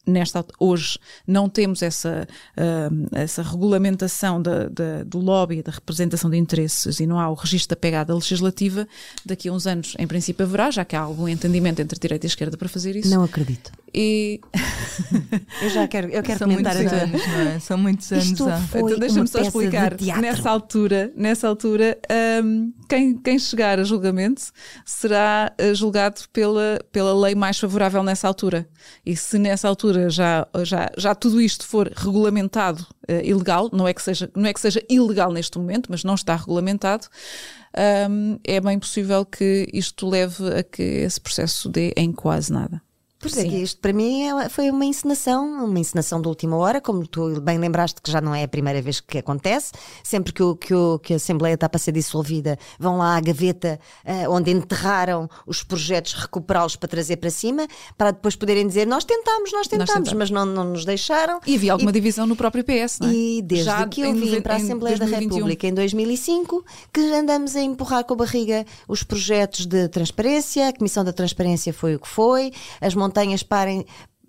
[0.06, 6.36] nesta hoje não temos essa, uh, essa regulamentação da, da, do lobby, da representação de
[6.36, 8.86] interesses e não há o registro da pegada legislativa,
[9.24, 12.28] daqui a uns anos, em princípio, haverá, já que há algum entendimento entre direita e
[12.28, 13.10] esquerda para fazer isso.
[13.10, 13.72] Não acredito.
[13.98, 14.42] E
[15.62, 17.58] eu já quero, eu quero São comentar muitos anos, não é?
[17.58, 18.26] São muitos anos.
[18.26, 19.96] Isto foi então deixa-me só explicar.
[20.20, 21.98] Nessa altura, nessa altura,
[22.44, 24.42] um, quem, quem chegar a julgamento
[24.84, 28.68] será eh, julgado pela, pela lei mais favorável nessa altura.
[29.04, 33.94] E se nessa altura já, já, já tudo isto for regulamentado uh, ilegal, não é,
[33.94, 37.06] que seja, não é que seja ilegal neste momento, mas não está regulamentado,
[38.10, 42.82] um, é bem possível que isto leve a que esse processo dê em quase nada.
[43.34, 47.06] É, que isto para mim é, foi uma encenação, uma encenação de última hora, como
[47.06, 49.72] tu bem lembraste que já não é a primeira vez que acontece.
[50.02, 53.20] Sempre que, o, que, o, que a Assembleia está para ser dissolvida, vão lá à
[53.20, 58.86] gaveta uh, onde enterraram os projetos, recuperá-los para trazer para cima, para depois poderem dizer
[58.86, 61.40] nós tentámos, nós tentámos, mas não, não nos deixaram.
[61.46, 63.12] E havia alguma e, divisão no próprio PS, não é?
[63.12, 67.56] E desde já que eu vim para a Assembleia da República em 2005, que andamos
[67.56, 71.98] a empurrar com a barriga os projetos de transparência, a Comissão da Transparência foi o
[71.98, 73.86] que foi, as montagens montanhas parem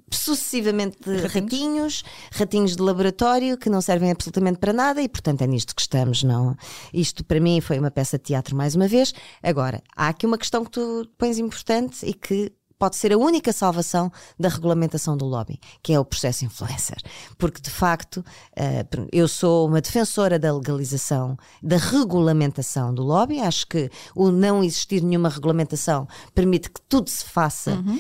[0.10, 1.34] sucessivamente ratinhos.
[1.34, 5.82] ratinhos, ratinhos de laboratório que não servem absolutamente para nada e portanto é nisto que
[5.82, 6.56] estamos, não?
[6.94, 9.14] Isto para mim foi uma peça de teatro mais uma vez.
[9.44, 13.52] Agora, há aqui uma questão que tu pões importante e que pode ser a única
[13.52, 16.98] salvação da regulamentação do lobby, que é o processo influencer.
[17.38, 18.24] Porque, de facto,
[18.56, 23.40] eh, eu sou uma defensora da legalização, da regulamentação do lobby.
[23.40, 28.00] Acho que o não existir nenhuma regulamentação permite que tudo se faça uhum.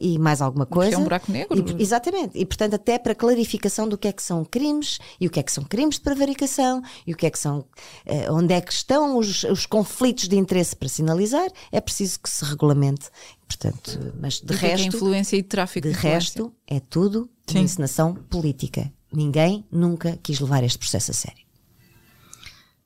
[0.00, 0.90] e mais alguma coisa.
[0.90, 1.76] Porque é um buraco negro.
[1.78, 2.38] E, exatamente.
[2.38, 5.42] E, portanto, até para clarificação do que é que são crimes e o que é
[5.42, 7.60] que são crimes de prevaricação e o que é que são.
[8.06, 12.30] Uh, onde é que estão os, os conflitos de interesse para sinalizar, é preciso que
[12.30, 13.10] se regulamente
[13.50, 14.84] Portanto, mas de e resto.
[14.84, 17.58] É influência e tráfico de, resto, é tudo Sim.
[17.58, 18.92] encenação política.
[19.12, 21.42] Ninguém nunca quis levar este processo a sério.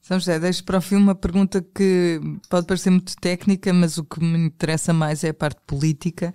[0.01, 4.05] São José, deixo para o fim uma pergunta que pode parecer muito técnica, mas o
[4.05, 6.33] que me interessa mais é a parte política.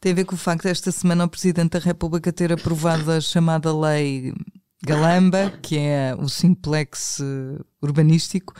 [0.00, 3.20] Tem a ver com o facto desta semana o Presidente da República ter aprovado a
[3.20, 4.32] chamada Lei
[4.82, 8.54] Galamba, que é o simplex eh, urbanístico,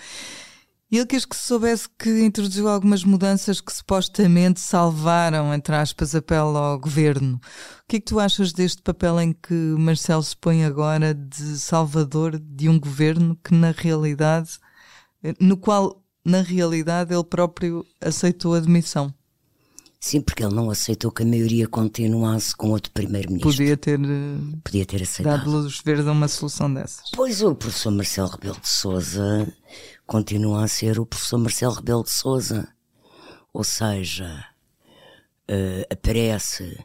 [0.91, 6.15] e ele quis que se soubesse que introduziu algumas mudanças que supostamente salvaram, entre aspas,
[6.15, 7.37] a pele ao governo.
[7.37, 11.59] O que é que tu achas deste papel em que Marcelo se põe agora de
[11.59, 14.59] salvador de um governo que, na realidade,
[15.41, 19.13] no qual, na realidade, ele próprio aceitou a demissão?
[19.99, 23.51] Sim, porque ele não aceitou que a maioria continuasse com outro primeiro-ministro.
[23.51, 25.39] Podia ter, eh, Podia ter aceitado.
[25.39, 27.11] dado luz verde a uma solução dessas.
[27.13, 29.53] Pois o professor Marcelo Rebelo de Souza
[30.07, 32.69] continua a ser o professor Marcelo Rebelo de Souza.
[33.53, 34.47] Ou seja,
[35.51, 36.85] uh, aparece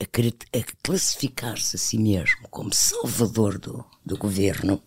[0.00, 4.82] a, a classificar-se a si mesmo como salvador do, do governo.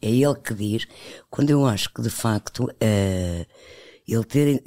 [0.00, 0.86] É ele que diz,
[1.30, 3.46] quando eu acho que de facto uh,
[4.06, 4.62] ele ter,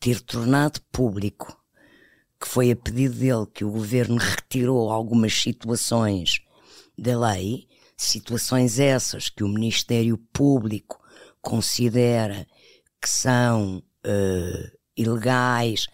[0.00, 1.56] ter tornado público
[2.40, 6.40] que foi a pedido dele que o governo retirou algumas situações
[6.96, 7.66] da lei,
[7.98, 11.00] situações essas que o Ministério Público
[11.42, 12.46] considera
[13.02, 15.86] que são uh, ilegais,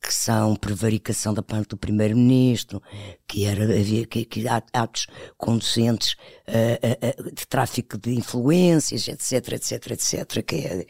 [0.00, 2.80] que são prevaricação da parte do primeiro-ministro,
[3.26, 6.14] que era havia que, que atos conducentes
[6.46, 10.86] uh, uh, de tráfico de influências, etc, etc, etc, que é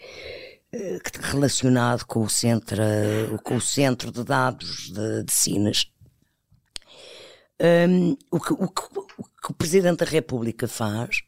[1.22, 2.76] relacionado com o centro,
[3.42, 5.90] com o centro de dados de, de Sines.
[7.60, 8.82] Um, o, que, o, que,
[9.48, 11.22] que o Presidente da República faz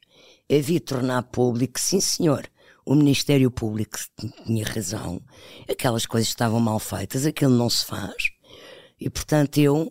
[0.46, 2.46] é vir tornar público, sim senhor,
[2.84, 3.98] o Ministério Público
[4.44, 5.22] tinha razão,
[5.66, 8.30] aquelas coisas estavam mal feitas, aquilo não se faz.
[9.00, 9.90] E portanto eu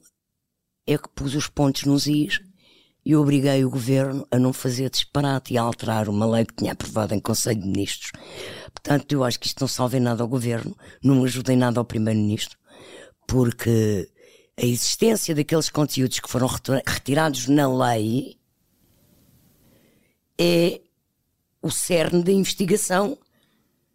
[0.86, 2.40] é que pus os pontos nos is
[3.04, 6.74] e obriguei o governo a não fazer disparate e a alterar uma lei que tinha
[6.74, 8.12] aprovado em Conselho de Ministros.
[8.72, 11.80] Portanto, eu acho que isto não salva em nada ao governo, não ajuda em nada
[11.80, 12.60] ao primeiro-ministro,
[13.26, 14.08] porque
[14.62, 16.48] a existência daqueles conteúdos que foram
[16.86, 18.38] retirados na lei
[20.38, 20.82] é
[21.62, 23.18] o cerne da investigação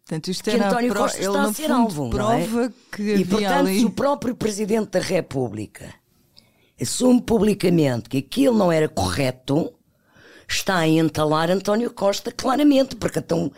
[0.05, 1.01] Portanto, isto que António pro...
[1.01, 2.09] Costa está a ser alvo.
[2.11, 2.73] Prova não é?
[2.91, 3.79] que e portanto, ali...
[3.79, 5.95] se o próprio Presidente da República
[6.79, 9.73] assume publicamente que aquilo não era correto,
[10.47, 13.51] está a entalar António Costa claramente, porque então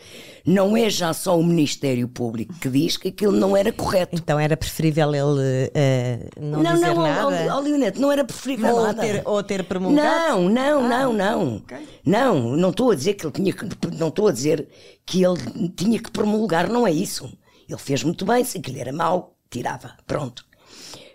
[0.46, 4.16] não é já só o Ministério Público que diz que aquilo não era correto.
[4.16, 7.46] Então era preferível ele uh, não, não dizer não, nada?
[7.46, 9.02] Não, Leonete, não era preferível ou nada.
[9.02, 10.10] Ter, ou ter promulgado?
[10.10, 11.56] Não, não, ah, não, não.
[11.58, 11.88] Okay.
[12.06, 13.66] Não, não estou a dizer que ele tinha que,
[13.98, 14.68] não estou a dizer
[15.06, 17.32] que ele tinha que promulgar, não é isso.
[17.68, 20.46] Ele fez muito bem, se aquilo era mau, tirava, pronto.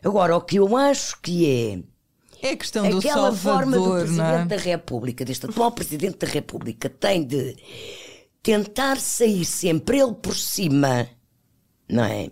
[0.04, 1.91] Agora, o que eu acho que é
[2.42, 4.44] é a questão do Aquela Salvador, forma do Presidente é?
[4.46, 7.56] da República, deste atual Presidente da República, tem de
[8.42, 11.08] tentar sair sempre ele por cima,
[11.88, 12.30] não é?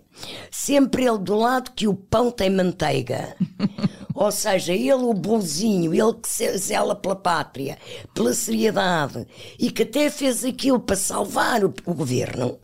[0.51, 3.37] Sempre ele do lado que o pão tem manteiga.
[4.13, 7.77] Ou seja, ele o bonzinho, ele que zela pela pátria,
[8.13, 9.25] pela seriedade
[9.57, 12.59] e que até fez aquilo para salvar o, o governo.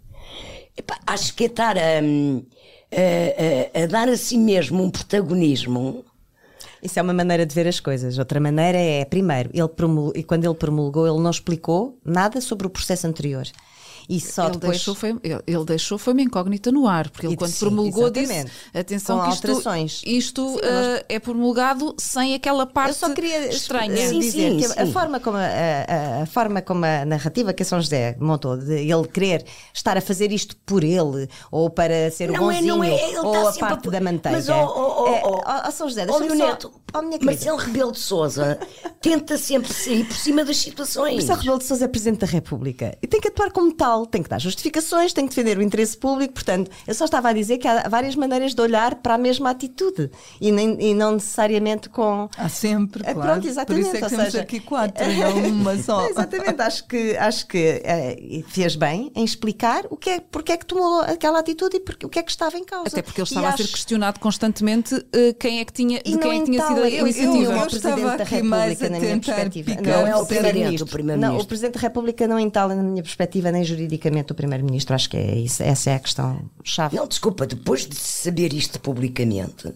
[0.76, 6.04] Epá, acho que é estar a, a, a, a dar a si mesmo um protagonismo
[6.82, 8.18] isso é uma maneira de ver as coisas.
[8.18, 12.68] Outra maneira é, primeiro, ele promulgou, e quando ele promulgou, ele não explicou nada sobre
[12.68, 13.46] o processo anterior.
[14.10, 14.72] E só ele depois...
[14.78, 18.04] Deixou, foi, ele, ele deixou foi uma incógnita no ar, porque ele quando sim, promulgou
[18.08, 18.46] exatamente.
[18.46, 19.94] disse, atenção Com que alterações.
[19.96, 24.08] isto, isto sim, uh, é promulgado sem aquela parte Eu só queria estranha.
[24.08, 27.64] Sim, dizer sim, que a forma, como a, a, a, forma como a narrativa que
[27.64, 32.10] a São José montou, de ele querer estar a fazer isto por ele, ou para
[32.10, 33.92] ser não o bonzinho, é, não é, ele ou a parte a...
[33.92, 34.38] da manteiga.
[34.38, 38.00] Mas, oh, oh, oh, é, oh, São José, oh, Neto, oh, minha Marcelo Rebelo de
[38.00, 38.58] Souza
[39.02, 41.16] tenta sempre sair por cima das situações.
[41.16, 44.06] Marcelo Rebelo de Souza é Presidente da República e tem que atuar como tal pessoal,
[44.06, 46.34] tem que dar justificações, tem que defender o interesse público.
[46.34, 49.50] Portanto, eu só estava a dizer que há várias maneiras de olhar para a mesma
[49.50, 52.30] atitude e, nem, e não necessariamente com.
[52.38, 53.32] Há sempre, É, claro.
[53.32, 53.84] Pronto, exatamente.
[53.84, 56.08] Por isso é que temos seja, aqui quatro, e não uma só.
[56.10, 60.58] exatamente, acho que, acho que eh, fez bem em explicar o que é, porque é
[60.58, 62.88] que tomou aquela atitude e porque, o que é que estava em causa.
[62.88, 66.00] Até porque ele E estava a ser acho- questionado constantemente eh, quem é que tinha,
[66.06, 67.38] E de quem não é que tinha sido a eu- eu- iniciativa.
[67.38, 69.84] eu- Eu o Presidente estava da aqui mais República, a na minha tentar picar.
[69.84, 71.04] Não é o Primeiro-Ministro.
[71.18, 74.94] Não, o Presidente da República não entala, na minha perspectiva, nem juridicamente o Primeiro-Ministro.
[74.94, 76.96] Acho que é isso, essa é a questão-chave.
[76.96, 79.74] Não, desculpa, depois de saber isto publicamente,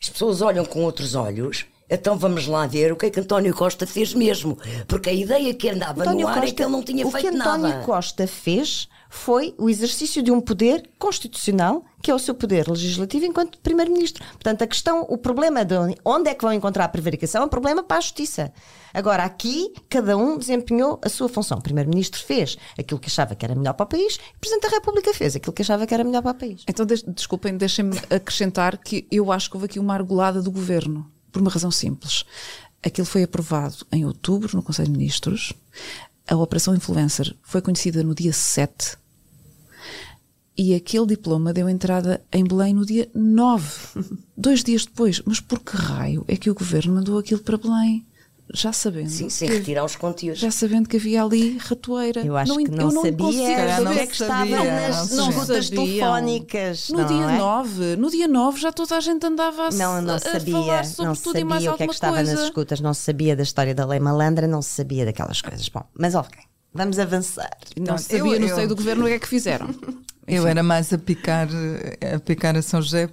[0.00, 1.66] as pessoas olham com outros olhos.
[1.88, 4.58] Então vamos lá ver o que é que António Costa fez mesmo.
[4.88, 7.36] Porque a ideia que andava no ar é que ele não tinha o feito que
[7.36, 7.84] António nada.
[7.84, 13.24] Costa fez foi o exercício de um poder constitucional, que é o seu poder legislativo
[13.24, 14.24] enquanto Primeiro-Ministro.
[14.32, 15.74] Portanto, a questão, o problema de
[16.04, 18.52] onde é que vão encontrar a prevaricação é um problema para a Justiça.
[18.92, 21.58] Agora, aqui, cada um desempenhou a sua função.
[21.58, 24.62] O Primeiro-Ministro fez aquilo que achava que era melhor para o país, e o Presidente
[24.68, 26.64] da República fez aquilo que achava que era melhor para o país.
[26.68, 31.08] Então, des- desculpem, deixem-me acrescentar que eu acho que houve aqui uma argolada do governo,
[31.34, 32.24] por uma razão simples.
[32.80, 35.52] Aquilo foi aprovado em outubro no Conselho de Ministros.
[36.28, 38.96] A Operação Influencer foi conhecida no dia 7.
[40.56, 45.20] E aquele diploma deu entrada em Belém no dia 9, dois dias depois.
[45.26, 48.06] Mas por que raio é que o governo mandou aquilo para Belém?
[48.52, 49.08] Já sabendo.
[49.08, 50.38] Sim, sem que- retirar os conteúdos.
[50.40, 52.20] Já sabendo que havia ali ratoeira.
[52.24, 54.32] Eu acho en- que não eu sabia consigo calhar o não que é que estava
[54.40, 54.56] sabia,
[54.88, 55.84] nas não nas sabiam.
[55.86, 56.88] telefónicas.
[56.90, 57.38] No não dia é?
[57.38, 61.06] 9, no dia 9 já toda a gente andava a, Não, não sabia, falar sobre
[61.06, 62.32] não tudo e mais sabia o que é que estava coisa.
[62.34, 65.68] nas escutas, não sabia da história da lei malandra, não se sabia daquelas coisas.
[65.68, 66.38] Bom, mas ok,
[66.72, 67.50] vamos avançar.
[67.78, 69.68] Não Não, sabia, eu- não eu- sei do governo o que é que fizeram.
[70.28, 71.48] Eu era mais a picar,
[72.14, 73.08] a picar a São José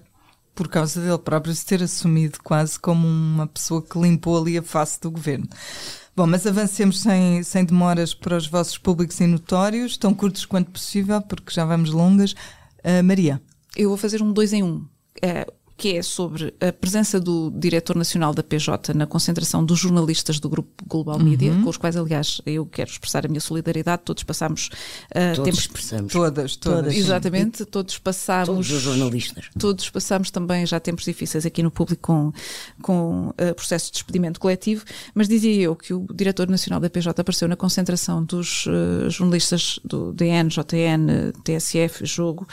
[0.62, 4.62] por causa dele próprio se ter assumido quase como uma pessoa que limpou ali a
[4.62, 5.48] face do governo.
[6.16, 10.70] Bom, mas avancemos sem, sem demoras para os vossos públicos e notórios, tão curtos quanto
[10.70, 12.36] possível, porque já vamos longas.
[12.84, 13.42] Ah, Maria,
[13.76, 14.86] Eu vou fazer um dois em um,
[15.20, 15.48] eh,
[15.82, 20.48] que é sobre a presença do diretor nacional da PJ na concentração dos jornalistas do
[20.48, 21.64] grupo Global Media, Uhum.
[21.64, 24.04] com os quais, aliás, eu quero expressar a minha solidariedade.
[24.06, 24.70] Todos passámos
[25.10, 25.60] eh, Todos tempos.
[25.62, 26.14] expressamos.
[26.14, 26.94] todas, todas.
[26.96, 28.48] Exatamente, todos passámos.
[28.48, 29.50] Todos os jornalistas.
[29.58, 32.32] Todos passamos também já tempos difíceis aqui no público com,
[32.84, 37.20] com eh, processo de despedimento coletivo, mas dizia eu que o diretor nacional da PJ
[37.20, 42.48] apareceu na concentração dos eh, jornalistas do DN, JN, TSF, Jogo,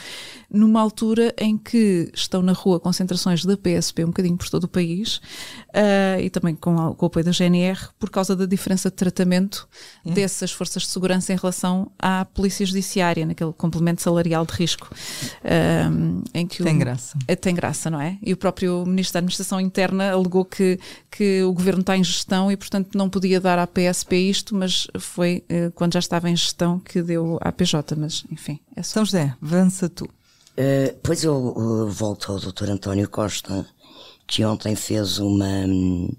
[0.50, 2.80] numa altura em que estão na rua
[3.18, 5.20] concentrações da PSP um bocadinho por todo o país
[5.72, 8.96] eh, e também com, a- com o apoio da GNR por causa da diferença de
[8.96, 9.68] tratamento
[10.04, 14.88] dessas forças de segurança em relação à Polícia Judiciária, naquele complemento salarial de risco.
[15.44, 15.84] eh,
[16.34, 17.18] em que o- Tem graça.
[17.26, 18.18] é, Tem graça, não é?
[18.22, 20.78] E o próprio Ministro da Administração Interna alegou que,
[21.10, 24.86] que o governo está em gestão e, portanto, não podia dar à PSP isto, mas
[24.98, 27.94] foi eh, quando já estava em gestão que deu à PJ.
[27.96, 28.94] Mas, enfim, é só.
[28.98, 30.08] São José, avança tu.
[30.58, 32.70] Uh, pois eu uh, volto ao Dr.
[32.70, 33.64] António Costa,
[34.26, 36.10] que ontem fez uma hum,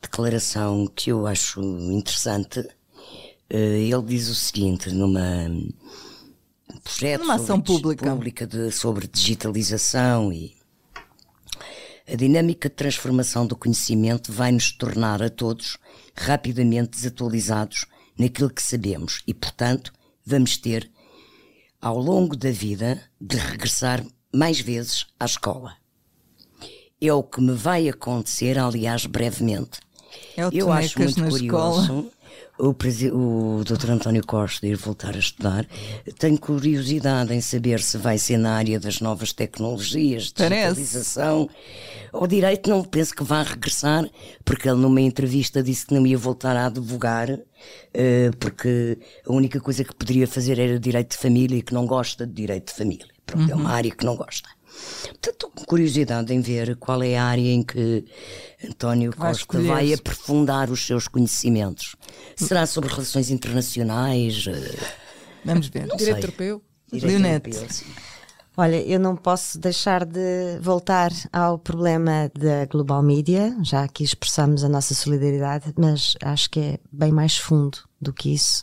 [0.00, 2.60] declaração que eu acho interessante.
[2.60, 5.20] Uh, ele diz o seguinte, numa
[6.72, 8.10] um projeto Numa ação pública.
[8.10, 10.56] pública de- sobre digitalização e
[12.10, 15.76] a dinâmica de transformação do conhecimento vai nos tornar a todos
[16.16, 17.84] rapidamente desatualizados
[18.18, 19.92] naquilo que sabemos e, portanto,
[20.24, 20.90] vamos ter
[21.84, 24.02] ao longo da vida de regressar
[24.34, 25.76] mais vezes à escola.
[26.98, 29.80] É o que me vai acontecer, aliás, brevemente.
[30.34, 32.04] É o Eu acho muito curioso escola.
[32.58, 32.68] O,
[33.58, 33.90] o Dr.
[33.90, 35.66] António Costa ir voltar a estudar.
[36.18, 40.74] Tenho curiosidade em saber se vai ser na área das novas tecnologias, Parece.
[40.80, 41.48] digitalização.
[42.12, 44.08] Ao direito não penso que vá regressar,
[44.44, 47.28] porque ele numa entrevista disse que não ia voltar a advogar,
[47.92, 51.86] eh, porque a única coisa que poderia fazer era direito de família e que não
[51.86, 53.06] gosta de direito de família.
[53.26, 53.74] Pronto, é uma Uhum.
[53.74, 54.48] área que não gosta.
[55.04, 58.04] Portanto, estou com curiosidade em ver qual é a área em que
[58.68, 59.66] António Vai Costa escolher.
[59.68, 61.96] vai aprofundar os seus conhecimentos.
[62.36, 64.46] Será sobre relações internacionais?
[64.48, 64.76] eh,
[65.44, 65.86] Vamos ver.
[65.86, 66.24] Não Direito sei.
[66.24, 66.62] europeu.
[66.92, 67.50] direito Leonete.
[67.50, 67.86] europeu, sim.
[68.56, 74.62] Olha, eu não posso deixar de voltar ao problema da Global Media, já aqui expressamos
[74.62, 78.62] a nossa solidariedade, mas acho que é bem mais fundo do que isso.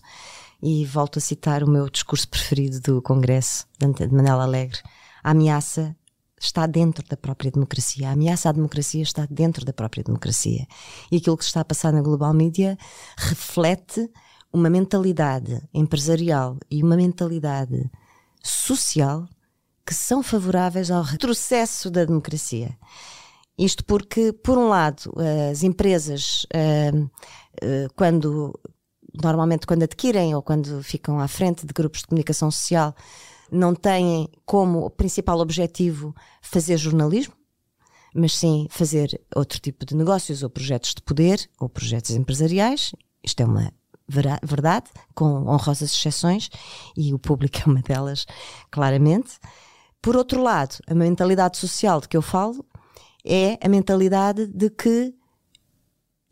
[0.63, 4.79] E volto a citar o meu discurso preferido do Congresso, de Manela Alegre.
[5.23, 5.93] A ameaça
[6.41, 8.09] está dentro da própria democracia.
[8.09, 10.65] A ameaça à democracia está dentro da própria democracia.
[11.11, 12.77] E aquilo que está a passar na Global Media
[13.15, 14.09] reflete
[14.51, 17.89] uma mentalidade empresarial e uma mentalidade
[18.43, 19.27] social
[19.85, 22.75] que são favoráveis ao retrocesso da democracia.
[23.57, 25.13] Isto porque, por um lado,
[25.51, 26.91] as empresas, ah,
[27.61, 28.53] ah, quando
[29.21, 32.95] normalmente quando adquirem ou quando ficam à frente de grupos de comunicação social,
[33.51, 37.33] não têm como principal objetivo fazer jornalismo,
[38.15, 42.93] mas sim fazer outro tipo de negócios ou projetos de poder ou projetos empresariais.
[43.23, 43.73] Isto é uma
[44.43, 46.49] verdade, com honrosas exceções,
[46.97, 48.25] e o público é uma delas,
[48.69, 49.37] claramente.
[50.01, 52.65] Por outro lado, a mentalidade social de que eu falo
[53.23, 55.13] é a mentalidade de que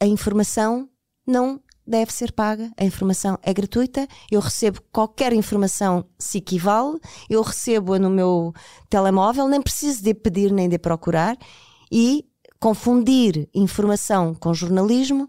[0.01, 0.89] a informação
[1.25, 7.41] não deve ser paga, a informação é gratuita, eu recebo qualquer informação se equivale, eu
[7.41, 8.53] recebo-a no meu
[8.89, 11.35] telemóvel, nem preciso de pedir nem de procurar.
[11.91, 12.23] E
[12.59, 15.27] confundir informação com jornalismo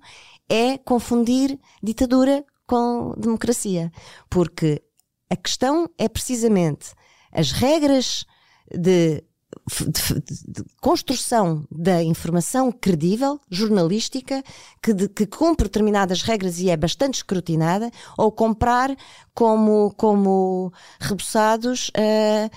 [0.48, 3.90] é confundir ditadura com democracia,
[4.28, 4.82] porque
[5.30, 6.92] a questão é precisamente
[7.32, 8.26] as regras
[8.70, 9.24] de
[9.70, 14.42] de, de, construção da informação credível, jornalística,
[14.82, 18.94] que, de, que, cumpre determinadas regras e é bastante escrutinada, ou comprar
[19.34, 22.50] como, como reboçados uh,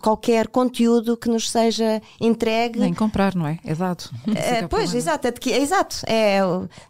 [0.00, 2.80] qualquer conteúdo que nos seja entregue.
[2.80, 3.60] Nem comprar, não é?
[3.64, 4.10] É dado.
[4.26, 5.96] Uh, pois, exato, é, é, exato.
[6.06, 6.40] É,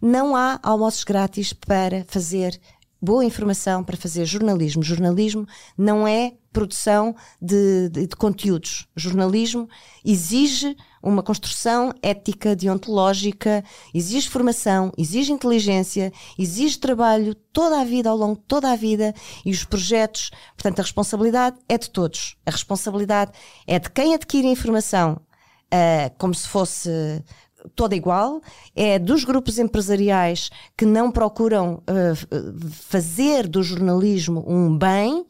[0.01, 2.59] não há almoços grátis para fazer
[3.01, 4.83] boa informação, para fazer jornalismo.
[4.83, 8.89] Jornalismo não é produção de, de, de, conteúdos.
[8.97, 9.69] Jornalismo
[10.05, 13.63] exige uma construção ética, deontológica,
[13.95, 19.15] exige formação, exige inteligência, exige trabalho toda a vida, ao longo de toda a vida
[19.45, 20.31] e os projetos.
[20.57, 22.37] Portanto, a responsabilidade é de todos.
[22.47, 23.33] A responsabilidade
[23.67, 25.21] é de quem adquire a informação
[25.67, 26.91] uh, como se fosse
[27.75, 28.41] toda igual,
[28.75, 35.25] é dos grupos empresariais que não procuram uh, fazer do jornalismo um bem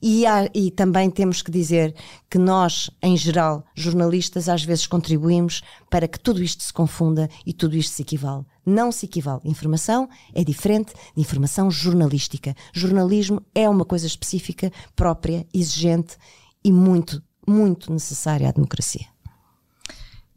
[0.00, 1.94] e, há, e também temos que dizer
[2.30, 7.52] que nós, em geral, jornalistas, às vezes contribuímos para que tudo isto se confunda e
[7.52, 8.44] tudo isto se equivale.
[8.64, 9.40] Não se equivale.
[9.44, 12.54] Informação é diferente de informação jornalística.
[12.72, 16.16] Jornalismo é uma coisa específica, própria, exigente
[16.64, 19.06] e muito, muito necessária à democracia.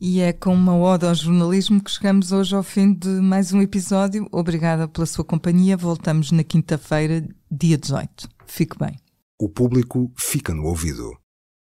[0.03, 3.61] E é com uma ode ao jornalismo que chegamos hoje ao fim de mais um
[3.61, 4.27] episódio.
[4.31, 5.77] Obrigada pela sua companhia.
[5.77, 8.27] Voltamos na quinta-feira, dia 18.
[8.47, 8.97] Fique bem.
[9.39, 11.20] O público fica no ouvido.